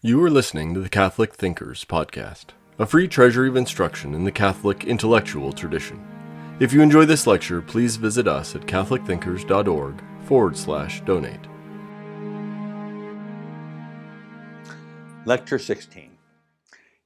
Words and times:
You 0.00 0.22
are 0.22 0.30
listening 0.30 0.74
to 0.74 0.80
the 0.80 0.88
Catholic 0.88 1.34
Thinkers 1.34 1.84
Podcast, 1.84 2.50
a 2.78 2.86
free 2.86 3.08
treasury 3.08 3.48
of 3.48 3.56
instruction 3.56 4.14
in 4.14 4.22
the 4.22 4.30
Catholic 4.30 4.84
intellectual 4.84 5.52
tradition. 5.52 6.06
If 6.60 6.72
you 6.72 6.82
enjoy 6.82 7.04
this 7.04 7.26
lecture, 7.26 7.60
please 7.60 7.96
visit 7.96 8.28
us 8.28 8.54
at 8.54 8.60
catholicthinkers.org 8.60 10.00
forward 10.22 10.56
slash 10.56 11.00
donate. 11.00 11.48
Lecture 15.24 15.58
16. 15.58 16.12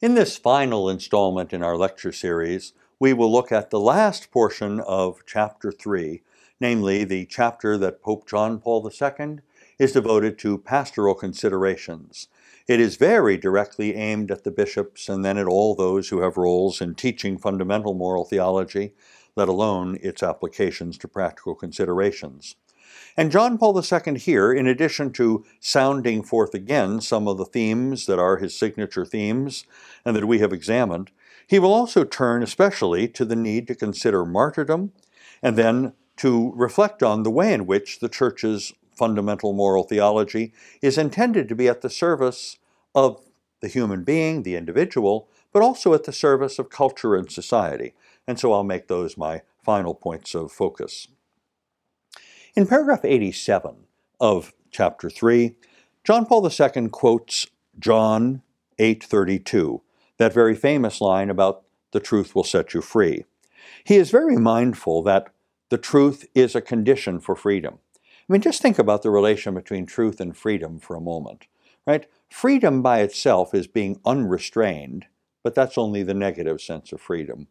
In 0.03 0.15
this 0.15 0.37
final 0.37 0.91
installment 0.91 1.55
in 1.55 1.63
our 1.63 1.79
lecture 1.79 2.13
series, 2.13 2.75
we 3.01 3.15
will 3.15 3.33
look 3.33 3.51
at 3.51 3.71
the 3.71 3.81
last 3.81 4.31
portion 4.31 4.81
of 4.81 5.23
Chapter 5.25 5.73
3, 5.73 6.21
namely 6.61 7.05
the 7.05 7.25
chapter 7.25 7.79
that 7.79 8.03
Pope 8.03 8.29
John 8.29 8.61
Paul 8.61 8.87
II 8.87 9.39
is 9.79 9.93
devoted 9.93 10.39
to 10.41 10.59
pastoral 10.59 11.15
considerations 11.15 12.29
it 12.69 12.81
is 12.81 12.97
very 12.97 13.37
directly 13.37 13.95
aimed 13.95 14.31
at 14.31 14.45
the 14.45 14.51
bishops 14.51 15.09
and 15.09 15.25
then 15.25 15.39
at 15.39 15.47
all 15.47 15.75
those 15.75 16.09
who 16.09 16.21
have 16.21 16.37
roles 16.37 16.81
in 16.81 16.95
teaching 16.95 17.39
fundamental 17.39 17.95
moral 17.95 18.25
theology, 18.25 18.93
let 19.37 19.49
alone 19.49 19.99
its 20.03 20.23
applications 20.23 20.97
to 20.99 21.09
practical 21.09 21.55
considerations. 21.55 22.57
And 23.17 23.31
John 23.31 23.59
Paul 23.59 23.79
II 23.79 24.19
here, 24.19 24.53
in 24.53 24.67
addition 24.67 25.13
to 25.13 25.45
sounding 25.61 26.23
forth 26.23 26.55
again 26.55 27.01
some 27.01 27.29
of 27.29 27.37
the 27.37 27.45
themes 27.45 28.07
that 28.07 28.19
are 28.19 28.39
his 28.39 28.57
signature 28.59 29.05
themes 29.05 29.67
and 30.05 30.17
that 30.17 30.27
we 30.27 30.39
have 30.39 30.53
examined, 30.53 31.11
he 31.47 31.59
will 31.59 31.75
also 31.75 32.05
turn 32.05 32.43
especially 32.43 33.09
to 33.09 33.25
the 33.25 33.37
need 33.37 33.67
to 33.67 33.75
consider 33.75 34.25
martyrdom 34.25 34.93
and 35.43 35.57
then 35.57 35.93
to 36.17 36.53
reflect 36.55 37.03
on 37.03 37.23
the 37.23 37.31
way 37.31 37.53
in 37.53 37.67
which 37.67 38.01
the 38.01 38.09
Church's 38.09 38.73
fundamental 38.95 39.53
moral 39.53 39.85
theology 39.85 40.53
is 40.81 40.99
intended 40.99 41.49
to 41.49 41.55
be 41.55 41.69
at 41.69 41.81
the 41.81 41.91
service 41.91 42.59
of 42.95 43.21
the 43.61 43.69
human 43.69 44.05
being, 44.05 44.43
the 44.43 44.57
individual, 44.57 45.29
but 45.53 45.63
also 45.63 45.95
at 45.95 46.05
the 46.05 46.13
service 46.13 46.59
of 46.59 46.71
culture 46.71 47.15
and 47.15 47.31
society. 47.31 47.95
And 48.27 48.39
so 48.39 48.53
I'll 48.53 48.65
make 48.65 48.89
those 48.89 49.17
my 49.17 49.43
final 49.63 49.95
points 49.95 50.35
of 50.35 50.53
focus. 50.53 51.09
In 52.55 52.67
paragraph 52.67 53.05
87 53.05 53.87
of 54.21 54.53
chapter 54.71 55.09
3, 55.09 55.55
John 56.05 56.27
Paul 56.27 56.47
II 56.47 56.89
quotes 56.89 57.47
John 57.79 58.43
8:32, 58.79 59.83
that 60.19 60.33
very 60.33 60.55
famous 60.55 61.01
line 61.01 61.31
about 61.31 61.63
the 61.93 62.01
truth 62.01 62.35
will 62.35 62.45
set 62.45 62.75
you 62.75 62.81
free. 62.81 63.25
He 63.85 63.97
is 63.97 64.11
very 64.11 64.37
mindful 64.37 65.03
that 65.05 65.29
the 65.69 65.79
truth 65.79 66.27
is 66.35 66.55
a 66.55 66.61
condition 66.61 67.21
for 67.21 67.35
freedom. 67.35 67.79
I 68.29 68.33
mean, 68.33 68.43
just 68.43 68.63
think 68.63 68.79
about 68.79 69.03
the 69.03 69.11
relation 69.11 69.55
between 69.55 69.87
truth 69.87 70.21
and 70.21 70.37
freedom 70.37 70.79
for 70.79 70.95
a 70.97 71.01
moment, 71.01 71.47
right? 71.87 72.07
Freedom 72.31 72.83
by 72.83 73.01
itself 73.01 73.55
is 73.55 73.67
being 73.67 74.01
unrestrained, 74.05 75.07
but 75.43 75.55
that's 75.55 75.77
only 75.77 76.03
the 76.03 76.15
negative 76.15 76.61
sense 76.61 76.93
of 76.93 77.01
freedom. 77.01 77.49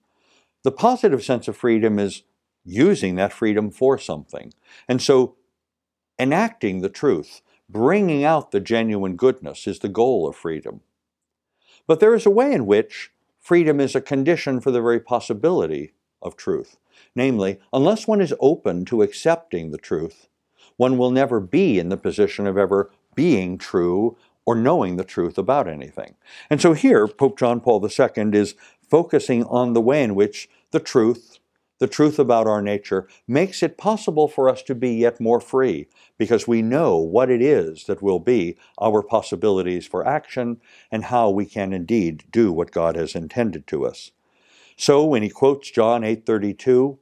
The 0.64 0.72
positive 0.72 1.24
sense 1.24 1.48
of 1.48 1.58
freedom 1.58 2.00
is 2.00 2.24
using 2.64 3.16
that 3.16 3.34
freedom 3.34 3.72
for 3.72 3.98
something. 3.98 4.54
And 4.88 5.02
so, 5.02 5.36
enacting 6.20 6.82
the 6.82 6.90
truth, 6.90 7.42
bringing 7.68 8.24
out 8.24 8.52
the 8.52 8.60
genuine 8.60 9.16
goodness, 9.16 9.68
is 9.68 9.80
the 9.80 9.90
goal 9.90 10.28
of 10.28 10.36
freedom. 10.36 10.82
But 11.88 12.00
there 12.00 12.16
is 12.16 12.26
a 12.26 12.32
way 12.32 12.54
in 12.54 12.66
which 12.66 13.12
freedom 13.40 13.80
is 13.80 13.96
a 13.96 14.02
condition 14.02 14.62
for 14.62 14.72
the 14.72 14.82
very 14.82 15.00
possibility 15.00 15.94
of 16.22 16.36
truth. 16.36 16.78
Namely, 17.16 17.60
unless 17.74 18.08
one 18.08 18.22
is 18.22 18.34
open 18.40 18.86
to 18.86 19.02
accepting 19.02 19.72
the 19.72 19.78
truth, 19.78 20.28
one 20.82 20.98
will 20.98 21.12
never 21.12 21.40
be 21.40 21.78
in 21.78 21.90
the 21.90 21.96
position 21.96 22.48
of 22.48 22.58
ever 22.58 22.90
being 23.14 23.56
true 23.56 24.18
or 24.48 24.56
knowing 24.56 24.96
the 24.96 25.04
truth 25.04 25.38
about 25.38 25.68
anything. 25.68 26.16
And 26.50 26.60
so 26.60 26.74
here, 26.74 27.08
Pope 27.08 27.38
John 27.38 27.62
Paul 27.62 27.88
II 27.88 28.36
is 28.36 28.56
focusing 28.90 29.44
on 29.44 29.74
the 29.74 29.80
way 29.80 30.02
in 30.02 30.16
which 30.16 30.50
the 30.72 30.80
truth, 30.80 31.38
the 31.78 31.86
truth 31.86 32.18
about 32.18 32.48
our 32.48 32.64
nature, 32.64 33.08
makes 33.28 33.62
it 33.62 33.78
possible 33.78 34.28
for 34.28 34.50
us 34.50 34.64
to 34.64 34.74
be 34.74 34.96
yet 34.96 35.22
more 35.22 35.40
free 35.40 35.88
because 36.18 36.48
we 36.48 36.64
know 36.64 36.98
what 36.98 37.30
it 37.30 37.44
is 37.44 37.84
that 37.84 38.02
will 38.02 38.18
be 38.18 38.58
our 38.82 39.04
possibilities 39.04 39.86
for 39.86 40.08
action 40.08 40.60
and 40.90 41.06
how 41.06 41.30
we 41.30 41.46
can 41.46 41.74
indeed 41.74 42.24
do 42.32 42.52
what 42.52 42.72
God 42.72 42.96
has 42.96 43.14
intended 43.14 43.68
to 43.68 43.86
us. 43.86 44.10
So 44.78 45.06
when 45.06 45.22
he 45.22 45.30
quotes 45.30 45.70
John 45.70 46.02
8:32, 46.02 46.98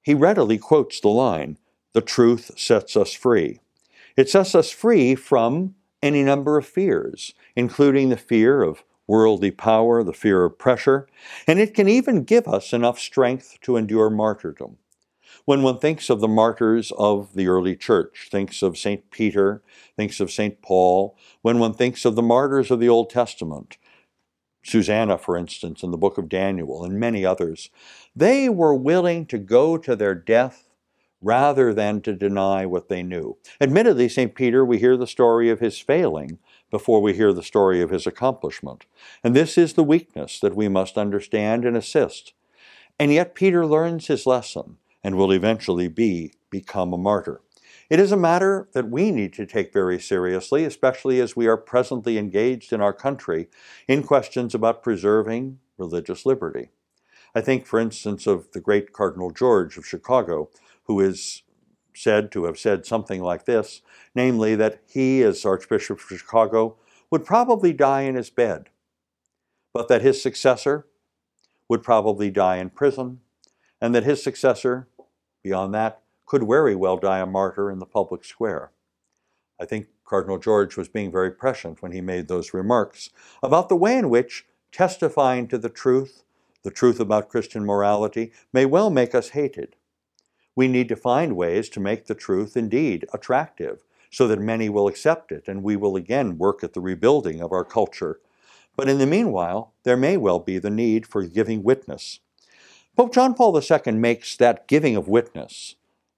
he 0.00 0.14
readily 0.14 0.56
quotes 0.56 1.00
the 1.00 1.08
line, 1.08 1.58
the 1.92 2.00
truth 2.00 2.50
sets 2.56 2.96
us 2.96 3.12
free. 3.12 3.60
It 4.16 4.28
sets 4.28 4.54
us 4.54 4.70
free 4.70 5.14
from 5.14 5.74
any 6.02 6.22
number 6.22 6.56
of 6.56 6.66
fears, 6.66 7.34
including 7.56 8.08
the 8.08 8.16
fear 8.16 8.62
of 8.62 8.84
worldly 9.06 9.50
power, 9.50 10.02
the 10.04 10.12
fear 10.12 10.44
of 10.44 10.58
pressure, 10.58 11.08
and 11.46 11.58
it 11.58 11.74
can 11.74 11.88
even 11.88 12.22
give 12.22 12.46
us 12.46 12.72
enough 12.72 12.98
strength 12.98 13.58
to 13.62 13.76
endure 13.76 14.08
martyrdom. 14.08 14.78
When 15.44 15.62
one 15.62 15.78
thinks 15.78 16.10
of 16.10 16.20
the 16.20 16.28
martyrs 16.28 16.92
of 16.96 17.34
the 17.34 17.48
early 17.48 17.74
church, 17.74 18.28
thinks 18.30 18.62
of 18.62 18.78
St. 18.78 19.10
Peter, 19.10 19.62
thinks 19.96 20.20
of 20.20 20.30
St. 20.30 20.62
Paul, 20.62 21.16
when 21.42 21.58
one 21.58 21.74
thinks 21.74 22.04
of 22.04 22.14
the 22.14 22.22
martyrs 22.22 22.70
of 22.70 22.78
the 22.78 22.88
Old 22.88 23.10
Testament, 23.10 23.76
Susanna, 24.62 25.18
for 25.18 25.36
instance, 25.36 25.82
in 25.82 25.90
the 25.90 25.96
book 25.96 26.18
of 26.18 26.28
Daniel, 26.28 26.84
and 26.84 27.00
many 27.00 27.24
others, 27.24 27.70
they 28.14 28.48
were 28.48 28.74
willing 28.74 29.26
to 29.26 29.38
go 29.38 29.76
to 29.76 29.96
their 29.96 30.14
death 30.14 30.69
rather 31.22 31.74
than 31.74 32.00
to 32.00 32.14
deny 32.14 32.64
what 32.64 32.88
they 32.88 33.02
knew. 33.02 33.36
Admittedly, 33.60 34.08
St. 34.08 34.34
Peter, 34.34 34.64
we 34.64 34.78
hear 34.78 34.96
the 34.96 35.06
story 35.06 35.50
of 35.50 35.60
his 35.60 35.78
failing 35.78 36.38
before 36.70 37.02
we 37.02 37.14
hear 37.14 37.32
the 37.32 37.42
story 37.42 37.82
of 37.82 37.90
his 37.90 38.06
accomplishment. 38.06 38.86
And 39.22 39.34
this 39.34 39.58
is 39.58 39.74
the 39.74 39.84
weakness 39.84 40.40
that 40.40 40.56
we 40.56 40.68
must 40.68 40.96
understand 40.96 41.64
and 41.64 41.76
assist. 41.76 42.32
And 42.98 43.12
yet 43.12 43.34
Peter 43.34 43.66
learns 43.66 44.06
his 44.06 44.26
lesson 44.26 44.76
and 45.02 45.16
will 45.16 45.32
eventually 45.32 45.88
be 45.88 46.32
become 46.50 46.92
a 46.92 46.98
martyr. 46.98 47.40
It 47.88 47.98
is 47.98 48.12
a 48.12 48.16
matter 48.16 48.68
that 48.72 48.88
we 48.88 49.10
need 49.10 49.32
to 49.34 49.46
take 49.46 49.72
very 49.72 49.98
seriously, 49.98 50.64
especially 50.64 51.20
as 51.20 51.34
we 51.34 51.48
are 51.48 51.56
presently 51.56 52.18
engaged 52.18 52.72
in 52.72 52.80
our 52.80 52.92
country 52.92 53.48
in 53.88 54.04
questions 54.04 54.54
about 54.54 54.82
preserving 54.82 55.58
religious 55.76 56.24
liberty. 56.24 56.70
I 57.34 57.40
think, 57.40 57.66
for 57.66 57.80
instance, 57.80 58.26
of 58.26 58.50
the 58.52 58.60
great 58.60 58.92
Cardinal 58.92 59.30
George 59.30 59.76
of 59.76 59.86
Chicago, 59.86 60.50
who 60.84 61.00
is 61.00 61.42
said 61.94 62.32
to 62.32 62.44
have 62.44 62.58
said 62.58 62.86
something 62.86 63.22
like 63.22 63.44
this 63.44 63.82
namely, 64.14 64.54
that 64.56 64.80
he, 64.88 65.22
as 65.22 65.44
Archbishop 65.44 65.98
of 65.98 66.18
Chicago, 66.18 66.76
would 67.10 67.24
probably 67.24 67.72
die 67.72 68.02
in 68.02 68.14
his 68.14 68.30
bed, 68.30 68.68
but 69.72 69.88
that 69.88 70.02
his 70.02 70.22
successor 70.22 70.86
would 71.68 71.82
probably 71.82 72.30
die 72.30 72.56
in 72.56 72.70
prison, 72.70 73.20
and 73.80 73.94
that 73.94 74.04
his 74.04 74.22
successor, 74.22 74.88
beyond 75.42 75.72
that, 75.74 76.02
could 76.26 76.46
very 76.46 76.74
well 76.74 76.96
die 76.96 77.20
a 77.20 77.26
martyr 77.26 77.70
in 77.70 77.78
the 77.78 77.86
public 77.86 78.24
square. 78.24 78.72
I 79.60 79.64
think 79.64 79.86
Cardinal 80.04 80.38
George 80.38 80.76
was 80.76 80.88
being 80.88 81.12
very 81.12 81.30
prescient 81.30 81.82
when 81.82 81.92
he 81.92 82.00
made 82.00 82.26
those 82.26 82.54
remarks 82.54 83.10
about 83.42 83.68
the 83.68 83.76
way 83.76 83.96
in 83.96 84.10
which 84.10 84.46
testifying 84.72 85.46
to 85.48 85.58
the 85.58 85.68
truth, 85.68 86.24
the 86.62 86.70
truth 86.70 86.98
about 86.98 87.28
Christian 87.28 87.64
morality, 87.64 88.32
may 88.52 88.64
well 88.66 88.90
make 88.90 89.14
us 89.14 89.30
hated 89.30 89.76
we 90.54 90.68
need 90.68 90.88
to 90.88 90.96
find 90.96 91.36
ways 91.36 91.68
to 91.70 91.80
make 91.80 92.06
the 92.06 92.14
truth 92.14 92.56
indeed 92.56 93.06
attractive 93.12 93.84
so 94.10 94.26
that 94.26 94.40
many 94.40 94.68
will 94.68 94.88
accept 94.88 95.30
it 95.30 95.46
and 95.46 95.62
we 95.62 95.76
will 95.76 95.96
again 95.96 96.36
work 96.38 96.64
at 96.64 96.72
the 96.72 96.80
rebuilding 96.80 97.40
of 97.40 97.52
our 97.52 97.64
culture. 97.64 98.20
But 98.76 98.88
in 98.88 98.98
the 98.98 99.06
meanwhile, 99.06 99.72
there 99.84 99.96
may 99.96 100.16
well 100.16 100.38
be 100.38 100.58
the 100.58 100.70
need 100.70 101.06
for 101.06 101.22
giving 101.24 101.62
witness. 101.62 102.20
Pope 102.96 103.14
John 103.14 103.34
Paul 103.34 103.58
II 103.58 103.92
makes 103.92 104.36
that 104.36 104.66
giving 104.66 104.96
of 104.96 105.08
witness, 105.08 105.76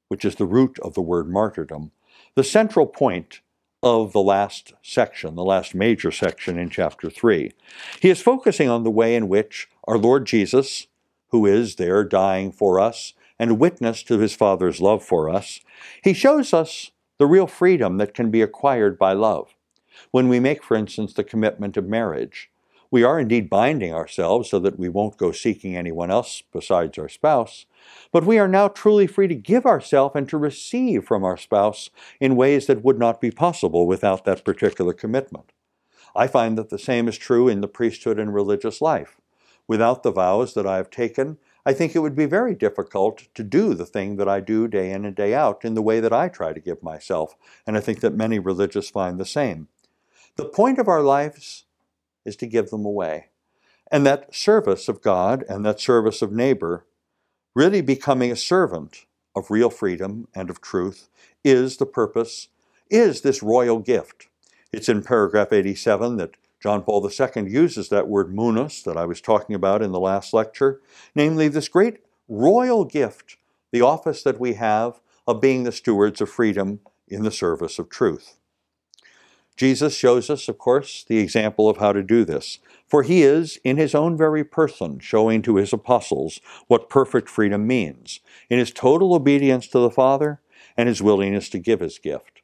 which 0.09 0.25
is 0.25 0.37
the 0.37 0.47
root 0.47 0.79
of 0.81 0.95
the 0.95 1.03
word 1.03 1.29
martyrdom, 1.29 1.93
the 2.35 2.45
central 2.45 2.87
point 2.87 3.41
of 3.83 4.13
the 4.13 4.23
last 4.23 4.73
section, 4.83 5.35
the 5.35 5.45
last 5.45 5.75
major 5.75 6.11
section 6.11 6.59
in 6.59 6.71
chapter 6.71 7.11
3. 7.11 7.53
He 8.01 8.11
is 8.11 8.23
focusing 8.23 8.69
on 8.69 8.85
the 8.85 8.91
way 8.91 9.15
in 9.15 9.29
which 9.29 9.69
our 9.89 9.99
Lord 9.99 10.27
Jesus, 10.27 10.87
who 11.29 11.47
is 11.47 11.77
there 11.77 12.05
dying 12.05 12.53
for 12.53 12.79
us, 12.79 13.13
and 13.43 13.59
witness 13.59 14.05
to 14.05 14.21
his 14.21 14.37
Father's 14.37 14.81
love 14.81 15.03
for 15.03 15.29
us, 15.29 15.59
he 16.05 16.13
shows 16.13 16.55
us 16.55 16.93
the 17.19 17.27
real 17.27 17.49
freedom 17.49 17.97
that 17.97 18.15
can 18.15 18.31
be 18.31 18.41
acquired 18.41 18.97
by 18.97 19.13
love. 19.13 19.57
When 20.13 20.29
we 20.29 20.39
make, 20.39 20.63
for 20.63 20.77
instance, 20.77 21.13
the 21.13 21.25
commitment 21.25 21.77
of 21.77 21.89
marriage, 21.89 22.53
we 22.89 23.03
are 23.03 23.19
indeed 23.19 23.51
binding 23.51 23.93
ourselves 23.93 24.49
so 24.49 24.61
that 24.61 24.79
we 24.79 24.89
won't 24.89 25.17
go 25.17 25.33
seeking 25.33 25.77
anyone 25.77 26.09
else 26.09 26.45
besides 26.53 26.97
our 26.99 27.09
spouse, 27.09 27.67
but 28.13 28.25
we 28.25 28.39
are 28.39 28.47
now 28.47 28.69
truly 28.69 29.09
free 29.09 29.27
to 29.27 29.35
give 29.35 29.67
ourselves 29.67 30.15
and 30.15 30.29
to 30.29 30.39
receive 30.39 31.05
from 31.05 31.25
our 31.25 31.37
spouse 31.37 31.91
in 32.21 32.37
ways 32.37 32.69
that 32.69 32.85
would 32.85 33.01
not 33.01 33.21
be 33.21 33.33
possible 33.33 33.89
without 33.89 34.25
that 34.25 34.45
particular 34.45 34.93
commitment. 34.93 35.51
I 36.15 36.29
find 36.29 36.57
that 36.59 36.71
the 36.71 36.79
same 36.79 37.09
is 37.09 37.19
true 37.19 37.49
in 37.49 37.61
the 37.61 37.67
priesthood 37.67 38.21
and 38.21 38.33
religious 38.33 38.81
life. 38.81 39.17
Without 39.67 40.05
the 40.05 40.13
vows 40.13 40.55
that 40.55 40.67
I 40.67 40.77
have 40.77 40.91
taken 40.91 41.39
I 41.65 41.73
think 41.73 41.95
it 41.95 42.01
would 42.01 42.17
be 42.17 42.27
very 42.27 42.55
difficult 42.55 43.29
to 43.35 43.45
do 43.45 43.75
the 43.75 43.87
thing 43.87 44.17
that 44.17 44.29
I 44.29 44.41
do 44.41 44.67
day 44.67 44.91
in 44.91 45.05
and 45.05 45.15
day 45.15 45.33
out 45.33 45.65
in 45.65 45.75
the 45.75 45.83
way 45.83 46.01
that 46.01 46.13
I 46.13 46.29
try 46.29 46.53
to 46.53 46.61
give 46.61 46.83
myself, 46.83 47.37
and 47.67 47.77
I 47.77 47.81
think 47.81 48.01
that 48.01 48.15
many 48.15 48.41
religious 48.41 48.91
find 48.91 49.19
the 49.19 49.25
same. 49.25 49.69
The 50.37 50.45
point 50.45 50.79
of 50.79 50.89
our 50.89 51.03
lives 51.03 51.65
is 52.25 52.35
to 52.37 52.47
give 52.47 52.71
them 52.71 52.85
away. 52.85 53.27
And 53.91 54.05
that 54.07 54.35
service 54.35 54.89
of 54.89 55.03
God 55.03 55.45
and 55.49 55.65
that 55.65 55.81
service 55.81 56.21
of 56.23 56.33
neighbor, 56.33 56.87
really 57.55 57.81
becoming 57.81 58.33
a 58.33 58.37
servant 58.37 59.05
of 59.37 59.51
real 59.51 59.71
freedom 59.71 60.27
and 60.35 60.51
of 60.51 60.61
truth, 60.61 61.09
is 61.45 61.77
the 61.77 61.87
purpose, 61.87 62.49
is 62.91 63.21
this 63.21 63.43
royal 63.43 63.79
gift. 63.79 64.29
It's 64.73 64.89
in 64.89 65.03
paragraph 65.03 65.53
87 65.53 66.17
that 66.17 66.37
John 66.63 66.83
Paul 66.83 67.05
II 67.05 67.51
uses 67.51 67.89
that 67.89 68.07
word 68.07 68.33
munus 68.33 68.83
that 68.83 68.97
I 68.97 69.05
was 69.05 69.21
talking 69.21 69.57
about 69.57 69.83
in 69.83 69.91
the 69.91 69.99
last 69.99 70.33
lecture, 70.33 70.81
namely 71.15 71.49
this 71.49 71.69
great 71.69 71.99
royal 72.29 72.85
gift, 72.85 73.37
the 73.73 73.81
office 73.81 74.23
that 74.23 74.39
we 74.39 74.55
have 74.55 75.01
of 75.27 75.41
being 75.41 75.65
the 75.65 75.73
stewards 75.73 76.21
of 76.21 76.31
freedom 76.31 76.79
in 77.09 77.25
the 77.25 77.33
service 77.33 77.81
of 77.81 77.89
truth. 77.89 78.37
Jesus 79.57 79.97
shows 79.97 80.31
us, 80.31 80.49
of 80.49 80.57
course, 80.57 81.05
the 81.05 81.19
example 81.19 81.69
of 81.69 81.79
how 81.79 81.93
to 81.93 82.03
do 82.03 82.25
this, 82.25 82.59
for 82.87 83.03
he 83.03 83.23
is, 83.23 83.59
in 83.65 83.77
his 83.77 83.95
own 83.95 84.17
very 84.17 84.45
person, 84.45 84.99
showing 84.99 85.43
to 85.43 85.57
his 85.57 85.73
apostles 85.73 86.41
what 86.69 86.89
perfect 86.89 87.29
freedom 87.29 87.67
means, 87.67 88.21
in 88.49 88.59
his 88.59 88.71
total 88.73 89.15
obedience 89.15 89.67
to 89.67 89.79
the 89.81 89.91
Father 89.91 90.41
and 90.77 90.89
his 90.89 91.03
willingness 91.03 91.49
to 91.51 91.59
give 91.59 91.81
his 91.81 91.99
gift. 91.99 92.41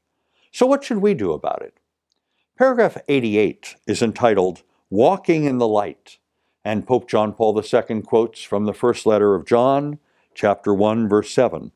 So, 0.53 0.67
what 0.67 0.85
should 0.85 0.99
we 0.99 1.15
do 1.15 1.33
about 1.33 1.63
it? 1.63 1.75
Paragraph 2.59 2.99
88 3.07 3.77
is 3.87 4.03
entitled 4.03 4.65
Walking 4.91 5.45
in 5.45 5.59
the 5.59 5.69
Light, 5.69 6.19
and 6.65 6.85
Pope 6.85 7.09
John 7.09 7.33
Paul 7.33 7.57
II 7.57 8.03
quotes 8.03 8.43
from 8.43 8.65
the 8.65 8.75
first 8.75 9.07
letter 9.07 9.37
of 9.37 9.47
John, 9.47 10.01
chapter 10.35 10.75
1, 10.75 11.09
verse 11.09 11.31
7 11.31 11.71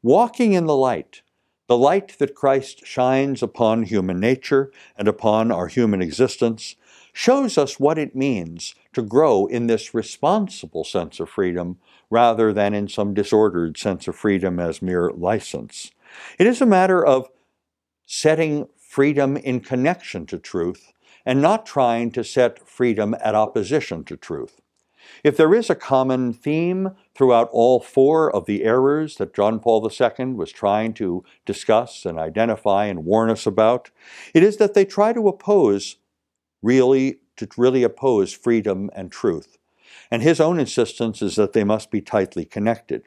Walking 0.00 0.52
in 0.52 0.66
the 0.66 0.76
light 0.76 1.22
the 1.66 1.76
light 1.76 2.16
that 2.20 2.36
Christ 2.36 2.86
shines 2.86 3.42
upon 3.42 3.82
human 3.82 4.20
nature 4.20 4.70
and 4.96 5.08
upon 5.08 5.50
our 5.50 5.66
human 5.66 6.00
existence 6.00 6.76
shows 7.12 7.58
us 7.58 7.80
what 7.80 7.98
it 7.98 8.14
means 8.14 8.76
to 8.92 9.02
grow 9.02 9.46
in 9.46 9.66
this 9.66 9.92
responsible 9.92 10.84
sense 10.84 11.18
of 11.18 11.28
freedom 11.28 11.78
rather 12.10 12.52
than 12.52 12.74
in 12.74 12.86
some 12.86 13.12
disordered 13.12 13.76
sense 13.76 14.06
of 14.06 14.14
freedom 14.14 14.60
as 14.60 14.82
mere 14.82 15.10
license. 15.10 15.90
It 16.38 16.46
is 16.46 16.60
a 16.60 16.66
matter 16.66 17.04
of 17.04 17.28
setting 18.06 18.68
freedom 18.88 19.36
in 19.36 19.60
connection 19.60 20.24
to 20.24 20.38
truth 20.38 20.94
and 21.26 21.42
not 21.42 21.66
trying 21.66 22.10
to 22.10 22.24
set 22.24 22.66
freedom 22.66 23.14
at 23.22 23.34
opposition 23.34 24.02
to 24.02 24.16
truth. 24.16 24.62
If 25.22 25.36
there 25.36 25.54
is 25.54 25.68
a 25.68 25.74
common 25.74 26.32
theme 26.32 26.92
throughout 27.14 27.50
all 27.52 27.80
four 27.80 28.34
of 28.34 28.46
the 28.46 28.64
errors 28.64 29.16
that 29.16 29.34
John 29.34 29.60
Paul 29.60 29.86
II 29.86 30.26
was 30.32 30.50
trying 30.50 30.94
to 30.94 31.22
discuss 31.44 32.06
and 32.06 32.18
identify 32.18 32.86
and 32.86 33.04
warn 33.04 33.28
us 33.28 33.44
about, 33.44 33.90
it 34.32 34.42
is 34.42 34.56
that 34.56 34.72
they 34.72 34.86
try 34.86 35.12
to 35.12 35.28
oppose, 35.28 35.96
really, 36.62 37.18
to 37.36 37.46
really 37.58 37.82
oppose 37.82 38.32
freedom 38.32 38.88
and 38.94 39.12
truth. 39.12 39.58
And 40.10 40.22
his 40.22 40.40
own 40.40 40.58
insistence 40.58 41.20
is 41.20 41.36
that 41.36 41.52
they 41.52 41.64
must 41.64 41.90
be 41.90 42.00
tightly 42.00 42.46
connected. 42.46 43.02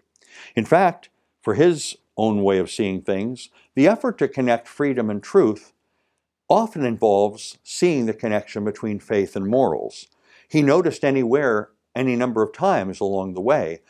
In 0.55 0.65
fact, 0.65 1.09
for 1.41 1.55
his 1.55 1.97
own 2.17 2.43
way 2.43 2.59
of 2.59 2.69
seeing 2.69 3.01
things, 3.01 3.49
the 3.75 3.87
effort 3.87 4.17
to 4.17 4.27
connect 4.27 4.67
freedom 4.67 5.09
and 5.09 5.23
truth 5.23 5.73
often 6.49 6.83
involves 6.83 7.57
seeing 7.63 8.05
the 8.05 8.13
connection 8.13 8.65
between 8.65 8.99
faith 8.99 9.35
and 9.35 9.47
morals. 9.47 10.07
He 10.49 10.61
noticed 10.61 11.05
anywhere 11.05 11.69
any 11.95 12.15
number 12.15 12.43
of 12.43 12.51
times 12.51 12.99
along 12.99 13.33
the 13.33 13.41
way. 13.41 13.81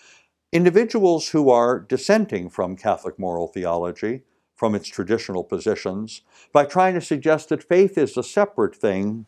Individuals 0.51 1.29
who 1.29 1.49
are 1.49 1.79
dissenting 1.79 2.49
from 2.49 2.75
Catholic 2.75 3.17
moral 3.17 3.47
theology, 3.47 4.23
from 4.55 4.75
its 4.75 4.87
traditional 4.87 5.43
positions, 5.43 6.21
by 6.53 6.65
trying 6.65 6.93
to 6.93 7.01
suggest 7.01 7.49
that 7.49 7.63
faith 7.63 7.97
is 7.97 8.15
a 8.15 8.23
separate 8.23 8.75
thing 8.75 9.25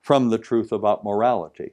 from 0.00 0.30
the 0.30 0.38
truth 0.38 0.70
about 0.70 1.04
morality. 1.04 1.72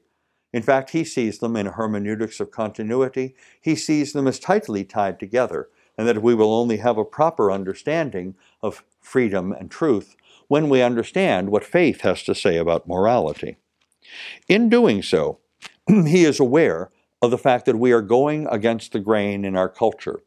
In 0.52 0.64
fact, 0.64 0.92
he 0.92 1.04
sees 1.04 1.38
them 1.40 1.56
in 1.56 1.68
hermeneutics 1.68 2.40
of 2.40 2.50
continuity. 2.50 3.36
He 3.62 3.76
sees 3.76 4.14
them 4.14 4.28
as 4.28 4.40
tightly 4.40 4.84
tied 4.84 5.20
together, 5.20 5.70
and 6.00 6.08
that 6.08 6.22
we 6.22 6.34
will 6.34 6.54
only 6.54 6.78
have 6.78 6.98
a 6.98 7.04
proper 7.04 7.52
understanding 7.52 8.34
of 8.64 8.86
freedom 9.02 9.52
and 9.52 9.70
truth 9.70 10.16
when 10.48 10.70
we 10.70 10.82
understand 10.82 11.50
what 11.50 11.62
faith 11.62 12.02
has 12.02 12.24
to 12.24 12.34
say 12.34 12.56
about 12.56 12.88
morality. 12.88 13.58
In 14.48 14.70
doing 14.70 15.04
so, 15.04 15.40
he 15.90 16.24
is 16.24 16.40
aware 16.40 16.90
of 17.22 17.32
the 17.32 17.38
fact 17.38 17.66
that 17.66 17.78
we 17.78 17.92
are 17.92 18.02
going 18.02 18.48
against 18.48 18.94
the 18.94 19.02
grain 19.02 19.44
in 19.44 19.58
our 19.58 19.68
culture. 19.68 20.22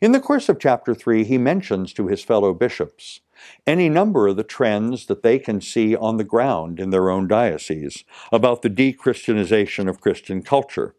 In 0.00 0.10
the 0.10 0.18
course 0.18 0.48
of 0.48 0.58
chapter 0.58 0.92
3, 0.92 1.22
he 1.22 1.38
mentions 1.38 1.92
to 1.92 2.08
his 2.08 2.24
fellow 2.24 2.52
bishops 2.52 3.20
any 3.64 3.88
number 3.88 4.26
of 4.26 4.34
the 4.34 4.42
trends 4.42 5.06
that 5.06 5.22
they 5.22 5.38
can 5.38 5.60
see 5.60 5.94
on 5.94 6.16
the 6.16 6.24
ground 6.24 6.80
in 6.80 6.90
their 6.90 7.10
own 7.10 7.28
diocese 7.28 8.02
about 8.32 8.62
the 8.62 8.68
de 8.68 8.92
Christianization 8.92 9.88
of 9.88 10.00
Christian 10.00 10.42
culture. 10.42 10.96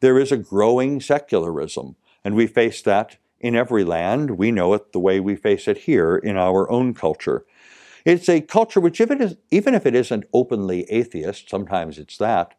There 0.00 0.18
is 0.18 0.30
a 0.30 0.36
growing 0.36 1.00
secularism, 1.00 1.96
and 2.22 2.34
we 2.34 2.46
face 2.46 2.82
that 2.82 3.16
in 3.42 3.56
every 3.56 3.84
land. 3.84 4.32
We 4.32 4.50
know 4.50 4.72
it 4.74 4.92
the 4.92 5.00
way 5.00 5.20
we 5.20 5.36
face 5.36 5.68
it 5.68 5.78
here 5.78 6.16
in 6.16 6.36
our 6.36 6.70
own 6.70 6.94
culture. 6.94 7.44
It's 8.04 8.28
a 8.28 8.40
culture 8.40 8.80
which, 8.80 9.00
even 9.00 9.74
if 9.74 9.86
it 9.86 9.94
isn't 9.94 10.24
openly 10.32 10.84
atheist, 10.90 11.50
sometimes 11.50 11.98
it's 11.98 12.16
that, 12.18 12.54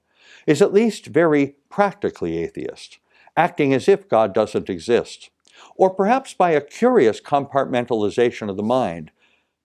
is 0.45 0.61
at 0.61 0.73
least 0.73 1.07
very 1.07 1.55
practically 1.69 2.37
atheist, 2.37 2.99
acting 3.35 3.73
as 3.73 3.87
if 3.87 4.07
God 4.07 4.33
doesn't 4.33 4.69
exist. 4.69 5.29
Or 5.75 5.89
perhaps 5.89 6.33
by 6.33 6.51
a 6.51 6.61
curious 6.61 7.21
compartmentalization 7.21 8.49
of 8.49 8.57
the 8.57 8.63
mind 8.63 9.11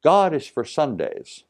God 0.02 0.32
is 0.32 0.46
for 0.46 0.64
Sundays. 0.64 1.44